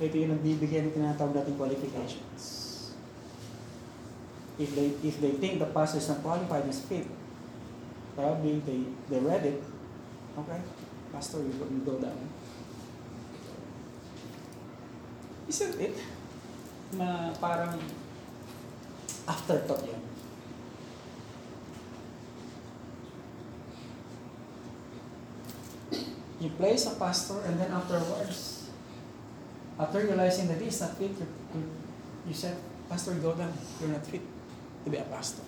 [0.00, 2.44] Ito yung nagbibigay ng tinatawag nating qualifications.
[4.56, 7.04] If they if they think the pastor is not qualified is fit,
[8.16, 9.60] probably they they read it.
[10.32, 10.64] Okay,
[11.12, 12.35] pastor, you you go down.
[15.46, 15.94] Isn't it?
[16.98, 17.78] Na parang
[19.26, 20.02] afterthought yan.
[26.36, 28.68] You place a pastor and then afterwards,
[29.80, 31.26] after realizing that he not fit, you,
[32.28, 32.56] you, said,
[32.88, 33.52] Pastor, go down.
[33.80, 34.20] You're not fit
[34.84, 35.42] to be a pastor.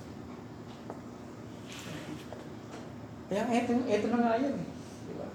[3.28, 4.56] Kaya eto, eto na nga yun.
[4.56, 4.68] eh.
[5.06, 5.28] Di ba?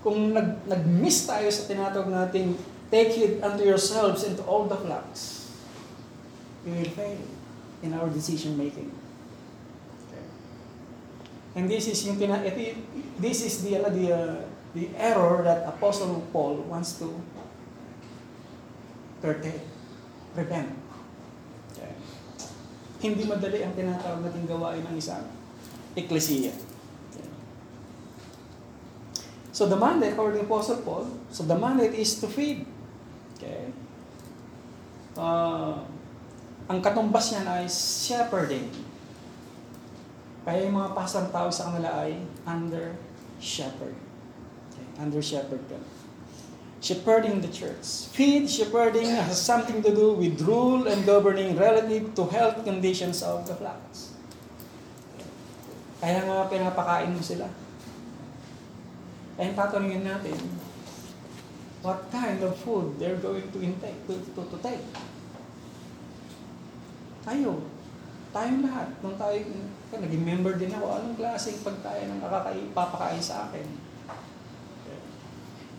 [0.00, 2.54] Kung nag, nag-miss tayo sa tinatawag nating
[2.90, 5.52] take heed unto yourselves and to all the flocks,
[6.64, 7.18] we will fail
[7.82, 8.90] in our decision making.
[10.08, 10.24] Okay.
[11.54, 12.76] And this is yung y-
[13.18, 14.36] this is the the uh,
[14.74, 17.08] the error that Apostle Paul wants to
[19.22, 19.60] curtail,
[20.34, 20.70] prevent.
[21.74, 21.92] Okay.
[23.02, 25.26] Hindi madali ang tinatawag nating gawain ng isang
[25.94, 26.54] eklesiya.
[29.58, 32.62] So the mandate, according to Apostle Paul, so the mandate is to feed.
[33.38, 33.70] Okay.
[35.14, 35.78] Uh,
[36.66, 38.66] ang katumbas niyan ay shepherding.
[40.42, 42.98] Kaya yung mga pasang tao sa kanila ay under
[43.38, 43.94] shepherd.
[44.74, 45.78] Okay, under shepherd ka.
[46.82, 48.10] Shepherding the church.
[48.10, 53.46] Feed, shepherding has something to do with rule and governing relative to health conditions of
[53.46, 54.14] the flocks.
[55.98, 57.50] Kaya nga pinapakain mo sila.
[59.34, 60.38] Kaya tatanungin natin,
[61.82, 64.82] what kind of food they're going to intake, to, to, to take.
[67.22, 67.62] Tayo,
[68.28, 69.40] Tayong lahat, nung tayo,
[69.88, 73.64] naging member din ako, anong klaseng pagkain ang kakakain, papakain sa akin?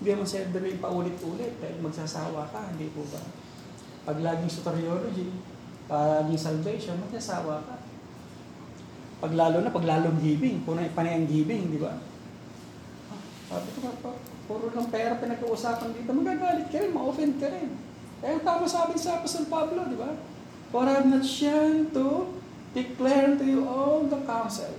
[0.01, 3.21] Hindi mo siya dali paulit-ulit dahil magsasawa ka, hindi po ba?
[4.09, 5.29] Pag laging soteriology,
[5.93, 7.77] laging salvation, magsasawa ka.
[9.21, 12.01] Pag lalo na, pag lalong giving, kung panay ang giving, di ba?
[13.45, 13.93] Sabi ko
[14.49, 17.69] puro lang pera pinag-uusapan dito, magagalit ka rin, ma-offend ka rin.
[18.17, 20.09] Kaya tama sabi sa Apostol Pablo, di ba?
[20.73, 22.33] For I have not shunned to
[22.73, 24.73] declare to you all the counsel.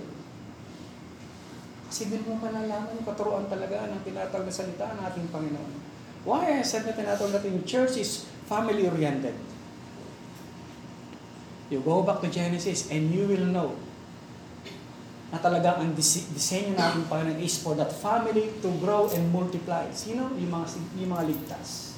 [1.87, 5.71] Kasi din mo malalaman yung katuruan talaga ng tinatawag na salita ng ating Panginoon.
[6.27, 9.35] Why I said na tinatawag natin yung church is family-oriented.
[11.71, 13.79] You go back to Genesis and you will know
[15.31, 19.87] na talagang ang dise- disenyo natin Panginoon is for that family to grow and multiply.
[19.95, 20.27] Sino?
[20.35, 20.65] Yung mga,
[20.99, 21.95] yung mga ligtas.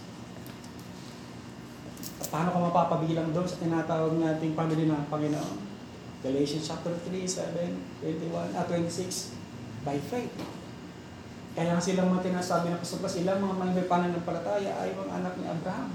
[2.29, 5.57] Paano ka mapapabilang doon sa tinatawag nating family ng Panginoon?
[6.21, 9.34] Galatians chapter 3, 7, 21, ah, 26,
[9.84, 10.31] by faith.
[11.53, 15.45] Kaya nga silang mga tinasabi Apostol Paul, ilang mga may pananampalataya ay mga anak ni
[15.45, 15.89] Abraham.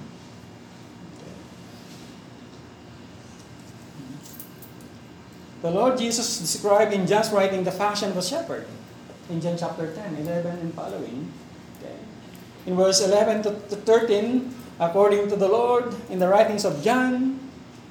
[5.63, 8.67] The Lord Jesus described in John's writing the fashion of a shepherd
[9.29, 11.33] in John chapter 10, 11 and following.
[11.79, 11.99] Okay.
[12.67, 17.43] In verse 11 to to 13, according to the Lord, in the writings of John,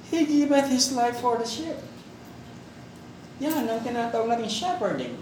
[0.08, 1.76] He giveth His life for the sheep.
[3.38, 5.14] Yan ang tinatawag natin shepherding.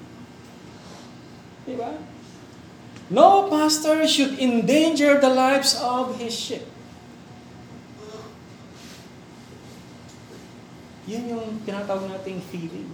[1.67, 1.99] Diba?
[3.11, 6.67] No pastor should endanger the lives of his sheep.
[11.07, 12.91] Yun yung tinatawag nating feeding.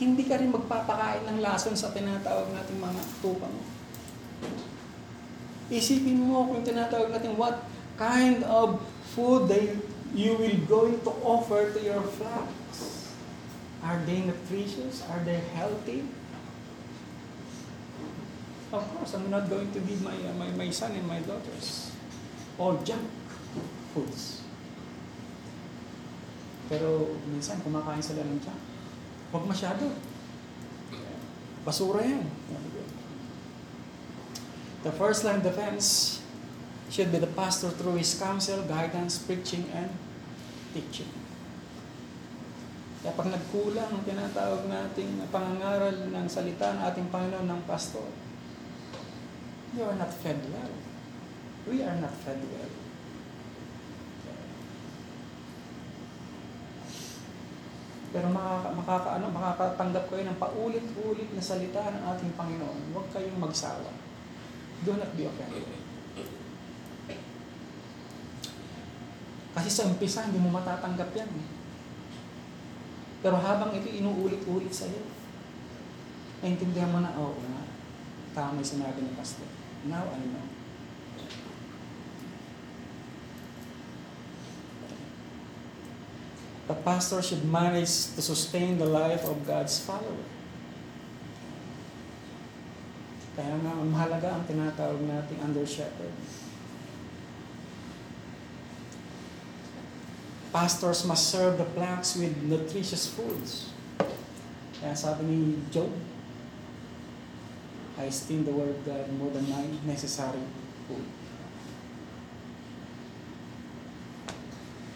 [0.00, 3.62] Hindi ka rin magpapakain ng lason sa tinatawag nating mga tupa mo.
[5.68, 7.68] Isipin mo kung tinatawag natin what
[8.00, 8.80] kind of
[9.12, 9.76] food they,
[10.16, 13.12] you will going to offer to your flocks.
[13.84, 15.04] Are they nutritious?
[15.12, 16.08] Are they healthy?
[18.72, 21.92] Of course, I'm not going to give my, uh, my, my son and my daughters
[22.58, 23.08] all junk
[23.94, 24.37] foods.
[26.68, 28.60] Pero minsan kumakain sila ng junk.
[29.32, 29.88] Huwag masyado.
[31.64, 32.24] Basura yan.
[34.84, 36.20] The first line defense
[36.88, 39.90] should be the pastor through his counsel, guidance, preaching, and
[40.72, 41.10] teaching.
[43.02, 48.06] Kaya pag nagkulang ang tinatawag nating pangangaral ng salita ng ating Panginoon ng pastor,
[49.74, 50.74] you are not fed well.
[51.68, 52.74] We are not fed well.
[58.08, 62.96] Pero makaka, makaka, ano, makakatanggap kayo ng paulit-ulit na salita ng ating Panginoon.
[62.96, 63.92] Huwag kayong magsawa.
[64.80, 65.68] Do not be offended.
[69.52, 71.28] Kasi sa umpisa, hindi mo matatanggap yan.
[71.28, 71.46] eh.
[73.18, 75.02] Pero habang ito inuulit-ulit sa iyo,
[76.38, 77.66] naintindihan mo na, oo oh, nga,
[78.32, 79.50] tama yung sinabi ng pastor.
[79.90, 80.57] Now I know.
[86.68, 90.20] The pastor should manage to sustain the life of God's follower.
[93.32, 96.12] Kaya nga, mahalaga ang tinatawag nating under shepherd.
[100.52, 103.72] Pastors must serve the flocks with nutritious foods.
[104.76, 105.40] Kaya sabi ni
[105.72, 105.88] Job,
[107.96, 110.44] I esteem the word of God more than my necessary
[110.84, 111.17] food.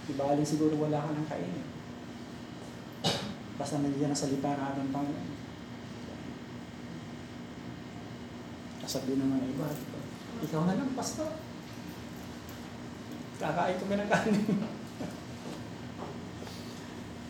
[0.02, 1.66] Di bali siguro wala ka ng kainin.
[3.54, 5.30] Basta nandiyan ang salita ng ating Panginoon.
[8.82, 9.70] Kasabi naman ng iba,
[10.42, 11.30] ikaw na lang, pastor.
[13.38, 14.42] Kakain kami ng kanin.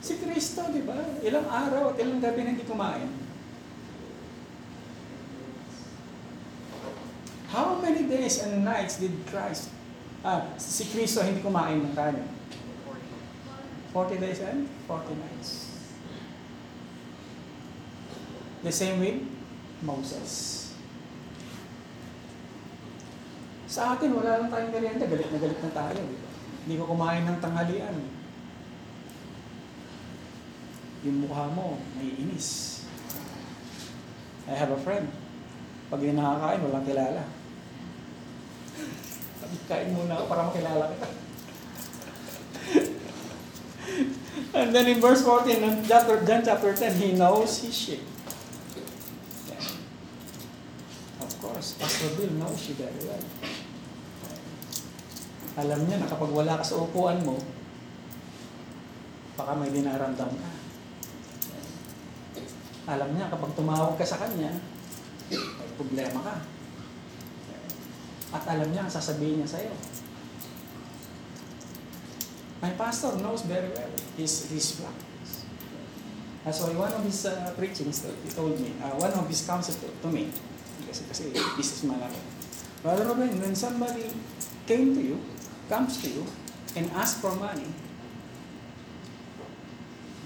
[0.07, 0.97] si Kristo, di ba?
[1.21, 3.13] Ilang araw at ilang gabi na hindi kumain.
[7.53, 9.69] How many days and nights did Christ,
[10.23, 12.27] ah, si Kristo hindi kumain ng kanin?
[13.93, 15.51] 40 days and 40 nights.
[18.63, 19.21] The same with
[19.83, 20.63] Moses.
[23.69, 25.05] Sa atin, wala lang tayong merienda.
[25.09, 26.01] Galit na galit na tayo.
[26.01, 26.31] Di ba?
[26.63, 27.97] Hindi ko kumain ng tanghalian.
[31.03, 32.85] Yung mukha mo, may inis.
[34.47, 35.11] I have a friend.
[35.91, 37.23] Pag hindi nakakain, walang kilala.
[39.71, 41.09] Kain muna ako para makilala kita.
[44.53, 48.05] And then in verse 14, in chapter, John chapter 10, he knows his sheep.
[51.21, 53.25] Of course, Pastor Bill knows you very well.
[55.57, 57.37] Alam niya na kapag wala ka sa upuan mo,
[59.37, 60.51] baka may dinaramdam ka.
[62.93, 64.53] Alam niya, kapag tumawag ka sa kanya,
[65.33, 66.35] may problema ka.
[68.33, 69.73] At alam niya ang sasabihin niya sa'yo.
[72.65, 74.95] My pastor knows very well his, his flock.
[76.43, 79.47] That's why one of his uh, preachings, that he told me, uh, one of his
[79.47, 80.31] counsel to, to me,
[80.89, 81.23] kasi, kasi
[81.55, 82.19] businessman ako.
[82.83, 84.11] Brother Robin, when somebody
[84.67, 85.17] came to you,
[85.71, 86.27] comes to you,
[86.75, 87.71] and asks for money,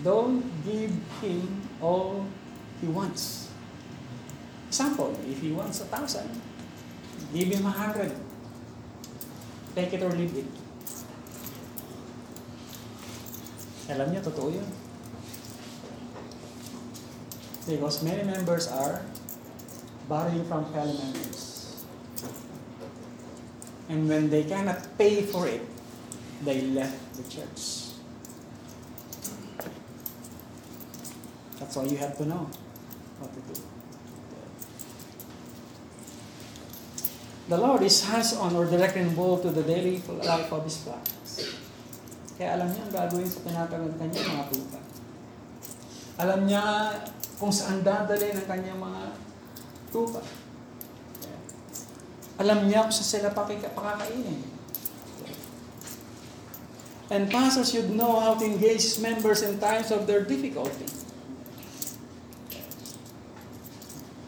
[0.00, 2.24] don't give him all
[2.80, 3.52] he wants.
[4.68, 6.32] Example, if he wants a thousand,
[7.36, 8.12] give him a hundred.
[9.74, 10.48] Take it or leave it.
[13.92, 14.66] Alam totoo yun.
[17.68, 19.02] Because many members are
[20.08, 21.84] borrowing from fellow members.
[23.88, 25.62] And when they cannot pay for it,
[26.42, 27.92] they left the church.
[31.60, 32.48] That's all you have to know
[33.20, 33.75] what to do.
[37.46, 41.46] The Lord is hands-on or directly involved to the daily life of His flocks.
[42.36, 44.80] Kaya alam niya ang gagawin sa tinatawag kanya mga tuta.
[46.16, 46.62] Alam niya
[47.36, 49.02] kung saan dadalhin ang kanyang mga
[49.92, 50.20] tupa.
[52.40, 54.40] Alam niya kung saan sila pakakainin.
[57.06, 60.90] And pastors should know how to engage members in times of their difficulty.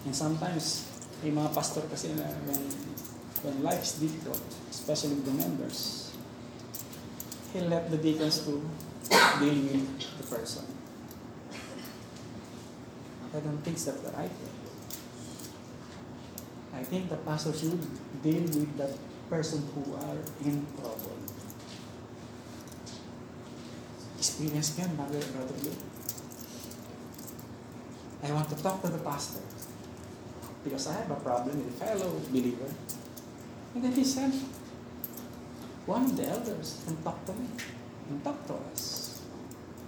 [0.07, 0.87] And sometimes,
[1.21, 2.63] may mga pastor kasi na when,
[3.43, 6.13] when life is difficult, especially with the members,
[7.53, 8.63] he let the deacons to
[9.41, 10.65] deal with the person.
[13.35, 14.55] I don't think that's the right way.
[16.75, 17.81] I think the pastor should
[18.23, 18.91] deal with that
[19.29, 21.17] person who are in trouble.
[24.17, 25.71] Experience Brother Brother
[28.23, 29.41] I want to talk to the pastor
[30.65, 32.67] because I have a problem with a fellow believer.
[33.75, 34.33] And then he said,
[35.87, 37.49] one of the elders can talk to me
[38.11, 39.23] and talk to us.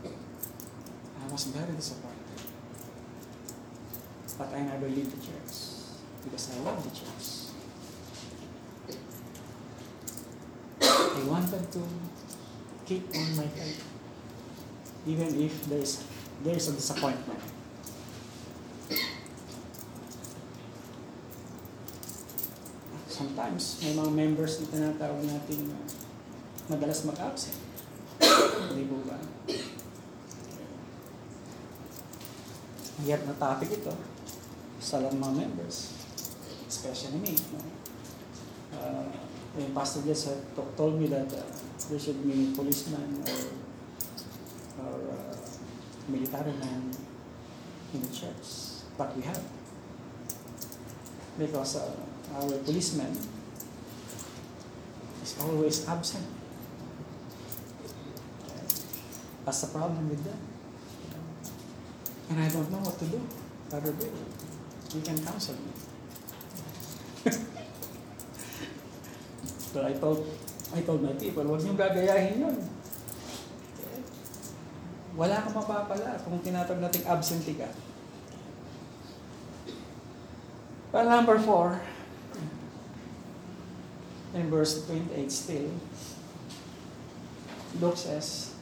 [0.05, 2.17] I was very disappointed.
[4.39, 5.55] But I never leave the church
[6.25, 7.51] because I love the church.
[10.83, 11.83] I wanted to
[12.87, 13.85] keep on my faith
[15.07, 16.05] even if there's
[16.45, 17.41] there's a disappointment.
[23.51, 25.79] Sometimes may mga members na tinatawag natin na
[26.71, 27.59] madalas mag-absent.
[28.71, 29.19] Hindi po ba?
[33.03, 33.91] Hirap na topic ito
[34.79, 35.99] sa mga members,
[36.71, 37.35] especially me.
[37.51, 37.59] No?
[38.71, 39.11] Uh,
[39.59, 41.43] yung pastor just uh, to- told me that uh,
[41.91, 43.35] there should be policeman or
[44.79, 45.35] or uh,
[46.07, 46.95] military man
[47.91, 48.87] in the church.
[48.95, 49.43] But we have.
[51.35, 51.99] Because uh,
[52.39, 53.40] our policeman
[55.31, 56.27] is always absent.
[59.45, 60.39] That's the problem with them.
[62.31, 63.21] And I don't know what to do.
[63.71, 64.11] Brother Bill,
[64.95, 65.73] you can counsel me.
[69.71, 70.27] so I told,
[70.75, 72.57] I told my people, huwag niyong gagayahin yun.
[75.15, 77.67] Wala kang mapapala kung tinatawag nating absentee ka.
[80.91, 81.79] Well, number four,
[84.35, 85.71] in verse 28 still,
[87.81, 88.55] Luke says,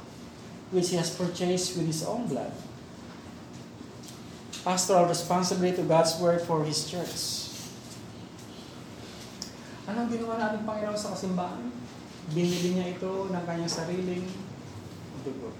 [0.70, 2.53] which he has purchased with his own blood.
[4.65, 7.49] Pastoral responsibility to God's word for his church.
[9.89, 11.73] Anong ginawa natin Panginoon sa kasimbahan?
[12.36, 14.28] Binili niya ito ng kanyang sariling
[15.24, 15.57] dugo.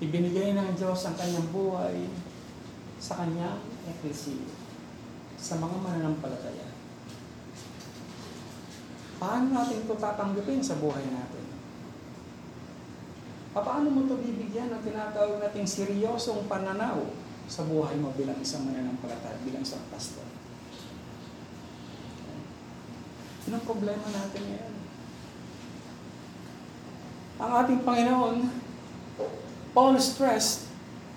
[0.00, 2.08] Ibinigay ng Diyos ang kanyang buhay
[2.96, 4.55] sa kanyang eklesiya,
[5.36, 6.68] sa mga mananampalataya.
[9.16, 11.44] Paano natin ito tatanggapin sa buhay natin?
[13.56, 17.00] Paano mo ito bibigyan ng tinatawag nating seryosong pananaw
[17.48, 20.28] sa buhay mo bilang isang mananampalataya, bilang isang pastor?
[23.48, 24.74] Yun ang problema natin ngayon.
[27.36, 28.36] Ang ating Panginoon,
[29.72, 30.68] Paul stressed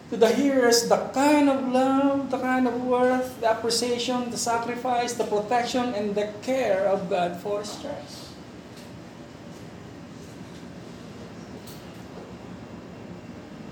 [0.09, 5.13] to the hearers the kind of love, the kind of worth, the appreciation, the sacrifice,
[5.13, 8.29] the protection, and the care of God for His church.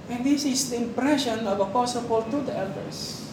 [0.10, 3.28] And this is the impression of Apostle Paul to the elders.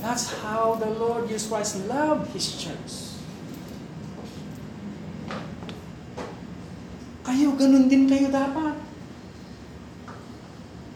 [0.00, 3.14] That's how the Lord Jesus Christ loved His church.
[7.24, 8.73] Kayo, ganun din kayo dapat.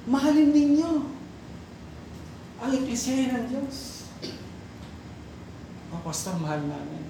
[0.08, 0.90] Mahalin ninyo
[2.64, 4.08] ang iglesia ng Diyos.
[5.92, 7.04] O, pastor, mahal namin.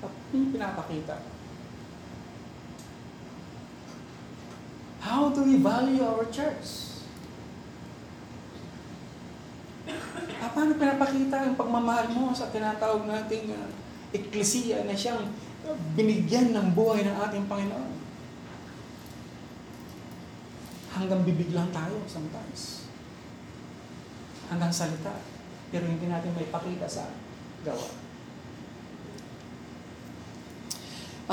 [0.00, 1.20] At yung pinapakita.
[5.04, 6.96] How do we value our church?
[10.40, 13.70] At paano pinapakita ang pagmamahal mo sa tinatawag nating ah, uh,
[14.16, 15.28] eklesiya na siyang
[15.92, 18.01] binigyan ng buhay ng ating Panginoon?
[20.92, 22.84] Hanggang bibig tayo sometimes.
[24.52, 25.16] Hanggang salita.
[25.72, 27.08] Pero hindi natin may pakita sa
[27.64, 27.88] gawa.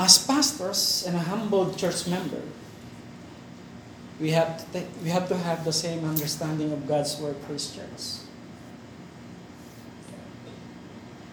[0.00, 2.40] As pastors and a humble church member,
[4.16, 7.36] we have to take, we have to have the same understanding of God's word
[7.76, 8.24] church.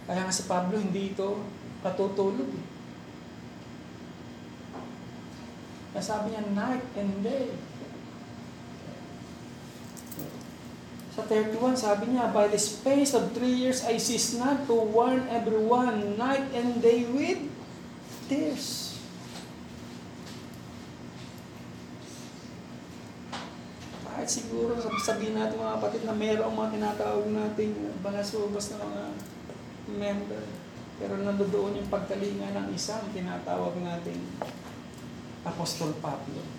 [0.08, 1.44] Kaya nga si Pablo hindi ito
[1.84, 2.48] katutulog.
[2.48, 2.68] eh.
[5.91, 7.52] Kaya sabi niya, night and day.
[11.18, 15.26] Sa 31, sabi niya, By the space of three years, I cease not to warn
[15.34, 17.41] everyone, night and day with
[18.30, 18.94] tears.
[24.06, 27.73] Kahit siguro sab- sabihin natin mga kapatid na mayroong mga tinatawag nating
[28.06, 29.03] bangasubas na mga
[29.98, 30.45] member.
[31.02, 34.22] Pero nandoon yung pagkalinga ng isang tinatawag nating
[35.41, 36.57] Apostol Pablo.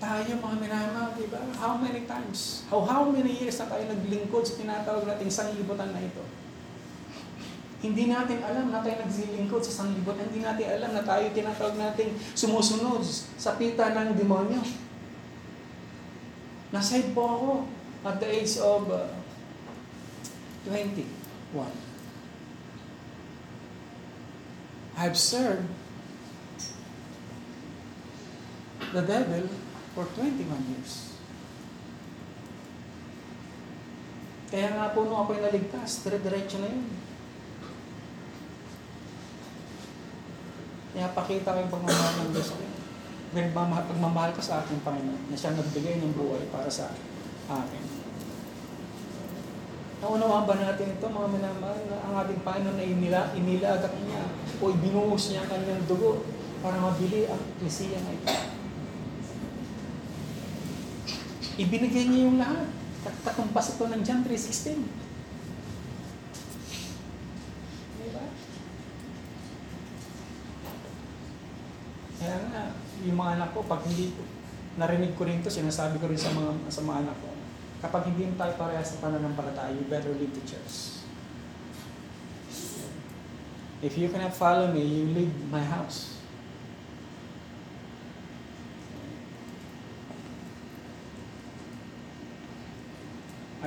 [0.00, 1.44] Tayo mga minamahal, di ba?
[1.60, 2.64] How many times?
[2.72, 6.24] How, how many years na tayo naglingkod sa tinatawag nating sanglibutan na ito?
[7.84, 10.32] Hindi natin alam na tayo naglingkod sa sanglibutan.
[10.32, 13.04] Hindi natin alam na tayo tinatawag nating sumusunod
[13.36, 14.64] sa pita ng demonyo.
[16.72, 17.50] Nasave po ako
[18.08, 19.04] at the age of uh,
[20.64, 21.04] 21.
[24.96, 25.68] I've served
[28.96, 29.59] the devil
[29.94, 31.10] for 21 years.
[34.50, 36.90] Kaya nga po nung ako'y naligtas, dire-diretso na yun.
[40.90, 42.58] Kaya pakita ko yung pagmamahal ng Diyos ko.
[43.30, 46.90] Pagmamahal, pagmamahal ko sa aking Panginoon na siya nagbigay ng buhay para sa
[47.46, 47.84] akin.
[50.02, 54.26] Naunawaan ba natin ito, mga minamahal, na ang ating Panginoon na inila, inilagak niya
[54.58, 56.26] o ibinuhos niya ang kanyang dugo
[56.58, 58.49] para mabili ang eklesiya na ito.
[61.60, 62.68] Ibinigay niya yung lahat.
[63.20, 64.80] Katumbas ito ng John 3.16.
[68.00, 68.24] Diba?
[72.16, 72.62] Kaya nga,
[73.04, 74.16] yung mga anak ko, pag hindi
[74.80, 77.28] narinig ko rin to, sinasabi ko rin sa mga, sa mga anak ko,
[77.84, 81.00] kapag hindi tayo parehas sa pananampalataya, you better leave the church.
[83.80, 86.19] If you cannot follow me, you leave my house.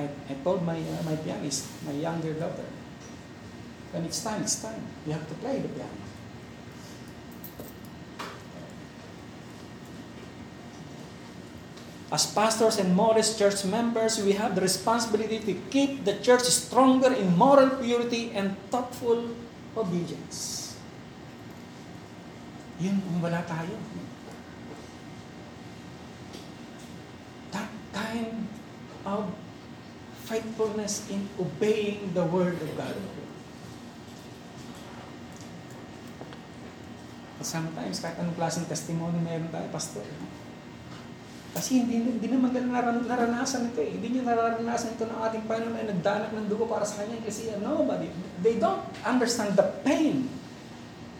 [0.04, 2.68] I, I told my, uh, my pianist, my younger daughter,
[3.92, 4.82] when it's time, it's time.
[5.06, 6.04] You have to play the piano.
[12.12, 17.12] As pastors and modest church members, we have the responsibility to keep the church stronger
[17.12, 19.34] in moral purity and thoughtful
[19.76, 20.78] obedience.
[22.78, 23.74] Yun wala tayo.
[27.50, 28.46] That kind
[29.06, 29.34] of
[30.24, 32.96] faithfulness in obeying the word of God.
[37.44, 40.00] Sometimes, kahit anong klaseng testimony meron tayo, pastor.
[41.54, 43.94] Kasi hindi, hindi naman nila naran- naranasan ito eh.
[43.94, 47.52] Hindi nyo naranasan ito ng ating Panginoon ay nagdanak ng dugo para sa Kanya kasi
[47.62, 48.10] nobody.
[48.42, 50.26] They don't understand the pain,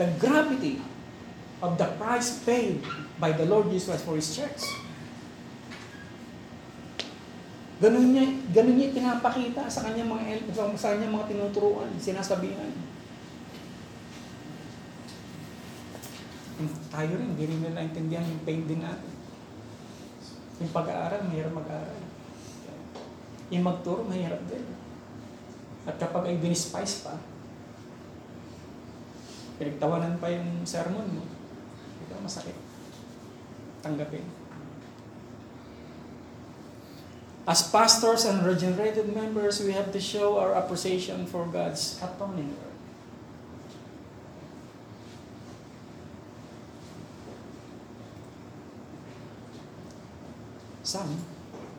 [0.01, 0.83] the gravity
[1.63, 2.83] of the price paid
[3.23, 4.84] by the Lord Jesus for His church.
[7.85, 8.25] Ganun niya,
[8.57, 12.73] ganun niya pinapakita sa kanyang mga sa kanyang mga tinuturuan, sinasabihan.
[16.65, 19.13] Yung Tayo rin, hindi rin nila naintindihan yung pain din natin.
[20.65, 22.01] Yung pag-aaral, mahirap mag-aaral.
[23.53, 24.65] Yung magturo, mahirap din.
[25.85, 27.21] At kapag ay dinispice pa,
[29.61, 31.25] pinagtawanan pa yung sermon mo,
[32.01, 32.57] ito masakit.
[33.85, 34.25] Tanggapin.
[37.47, 42.73] As pastors and regenerated members, we have to show our appreciation for God's atoning work.
[50.83, 51.19] Some,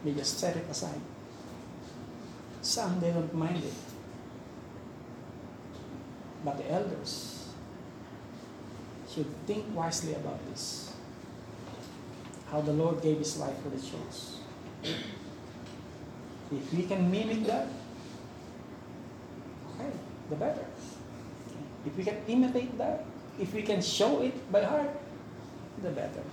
[0.04, 1.02] they just set it aside.
[2.62, 3.74] Some, they don't mind it.
[6.44, 7.50] But the elders
[9.10, 10.94] should think wisely about this.
[12.52, 14.94] How the Lord gave His life for the church.
[16.52, 17.68] If we can mimic that,
[19.74, 19.90] okay,
[20.30, 20.66] the better.
[21.86, 23.06] If we can imitate that,
[23.40, 24.94] if we can show it by heart,
[25.82, 26.24] the better.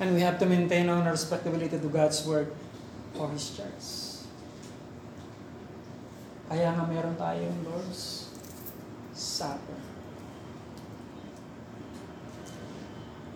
[0.00, 2.52] And we have to maintain our respectability to God's word
[3.14, 4.24] for His church.
[6.48, 8.26] Kaya nga meron tayong Lord's
[9.12, 9.89] Supper.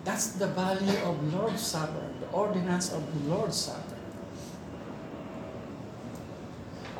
[0.05, 3.97] That's the value of Lord's Supper, the ordinance of Lord's Supper.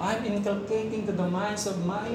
[0.01, 2.09] I'm inculcating to the minds of my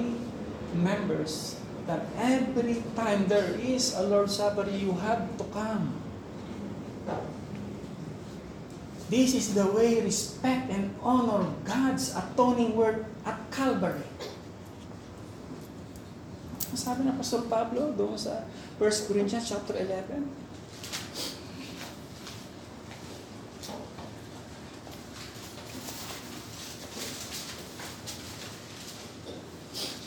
[0.75, 1.57] members
[1.87, 5.95] that every time there is a Lord's Supper, you have to come.
[9.11, 14.07] This is the way respect and honor God's atoning work at Calvary.
[16.71, 18.47] Sabi ng Apostol Pablo doon sa
[18.79, 20.50] 1 Corinthians chapter 11,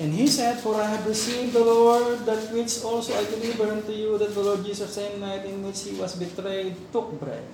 [0.04, 3.94] And he said, For I have received the Lord that which also I delivered unto
[3.96, 7.48] you, that the Lord Jesus, same night in which he was betrayed, took bread.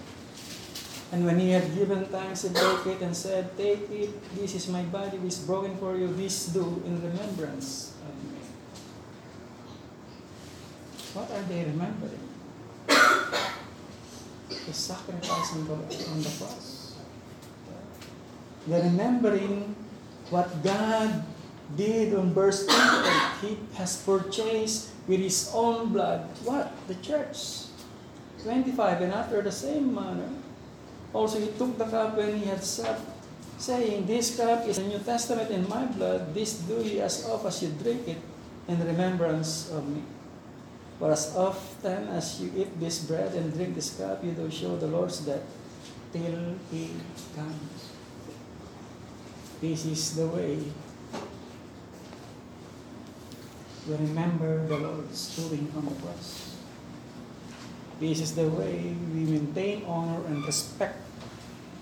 [1.13, 4.67] And when he had given thanks, he broke it and said, Take it, this is
[4.67, 8.41] my body which is broken for you, this do in remembrance of me.
[11.13, 12.25] What are they remembering?
[14.49, 16.97] the sacrifice on the, on the cross.
[18.65, 19.75] They're remembering
[20.33, 21.25] what God
[21.75, 23.41] did on verse 28.
[23.41, 26.71] He has purchased with his own blood what?
[26.87, 27.69] The church.
[28.43, 29.01] 25.
[29.01, 30.29] And after the same manner,
[31.13, 33.03] also he took the cup when he had supped,
[33.57, 36.33] saying, This cup is the New Testament in my blood.
[36.33, 38.21] This do ye as oft as you drink it
[38.67, 40.03] in remembrance of me.
[40.99, 44.75] For as often as you eat this bread and drink this cup, you do show
[44.77, 45.43] the Lord's death
[46.11, 46.91] till he
[47.35, 47.91] comes.
[49.61, 50.71] This is the way we
[53.97, 56.57] remember the Lord's doing on the cross.
[57.99, 61.01] This is the way we maintain honor and respect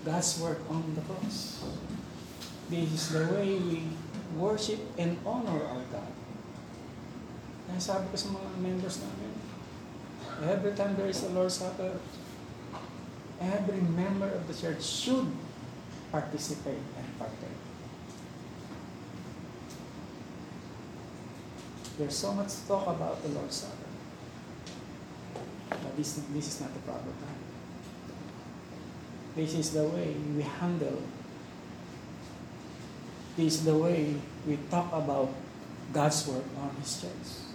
[0.04, 1.62] God's work on the cross.
[2.70, 3.92] This is the way we
[4.36, 6.12] worship and honor our God.
[7.68, 9.32] Kaya sabi ko sa mga members namin,
[10.48, 12.00] every time there is a Lord's Supper,
[13.38, 15.28] every member of the church should
[16.08, 17.57] participate and partake.
[21.98, 23.90] There's so much talk about the Lord's Supper.
[25.66, 27.42] But this, this is not the proper time.
[29.34, 31.02] This is the way we handle.
[33.34, 34.14] This is the way
[34.46, 35.34] we talk about
[35.92, 37.50] God's work on His church.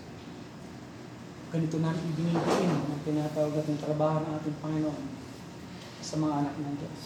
[1.56, 5.04] Ganito natin ibinibigin ang tinatawag natin trabaho ng ating Panginoon
[6.04, 7.04] sa mga anak ng Diyos.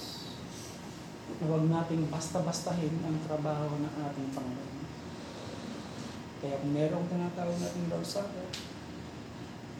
[1.46, 4.77] Huwag nating basta-bastahin ang trabaho ng ating Panginoon.
[6.38, 8.46] Kaya kung merong tinatawag natin Supper,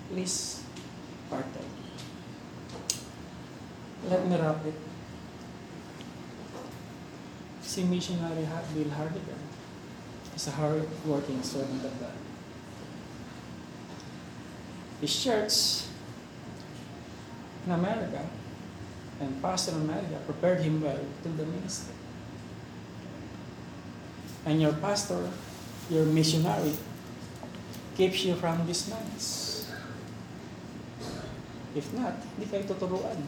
[0.10, 0.66] please
[1.30, 1.74] partake.
[4.10, 4.78] Let me wrap it.
[7.62, 9.42] Si missionary Bill Hardigan
[10.34, 12.18] is a hard-working servant of God.
[15.02, 15.86] His church
[17.66, 18.26] in America
[19.20, 21.94] and pastor in America prepared him well to the ministry.
[24.46, 25.30] And your pastor
[25.90, 26.76] your missionary
[27.96, 29.68] keeps you from these nights.
[31.76, 33.20] If not, hindi kayo tuturuan.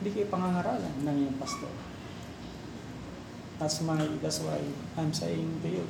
[0.00, 1.70] Hindi kayo pangangaralan ng iyong pastor.
[3.60, 4.58] That's my, that's why
[4.96, 5.84] I'm saying to you,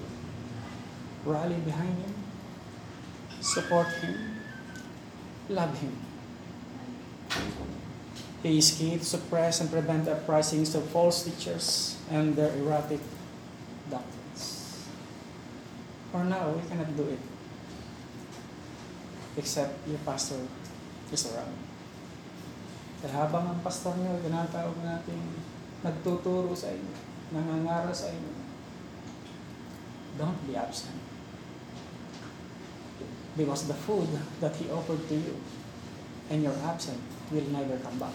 [1.22, 2.14] rally behind him,
[3.38, 4.42] support him,
[5.48, 5.94] love him.
[8.42, 13.00] He is key to suppress and prevent uprisings of false teachers and their erratic.
[16.10, 17.22] For now, we cannot do it.
[19.38, 20.42] Except your pastor
[21.14, 21.54] is around.
[23.00, 25.16] Kaya habang ang pastor niyo, tinatawag natin,
[25.80, 26.94] nagtuturo sa inyo,
[27.32, 28.34] nangangaral sa inyo,
[30.20, 30.98] don't be absent.
[33.38, 34.10] Because the food
[34.42, 35.38] that he offered to you
[36.28, 37.00] and you're absent
[37.32, 38.12] will never come back.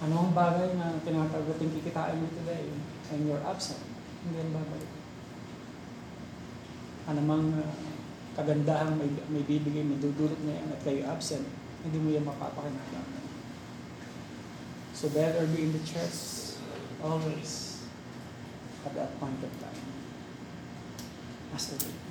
[0.00, 2.72] Ano ang bagay na tinatawag natin kikitain mo today
[3.12, 3.91] and you're absent?
[4.22, 4.92] Hindi yan babalik.
[7.10, 7.74] Anumang uh,
[8.38, 11.44] kagandahan may, may bibigay, may dudulot na yan at kayo absent,
[11.82, 13.10] hindi mo yan mapapakinabang.
[14.94, 16.54] So better be in the church
[17.02, 17.82] always
[18.86, 19.82] at that point of time.
[21.50, 22.01] As a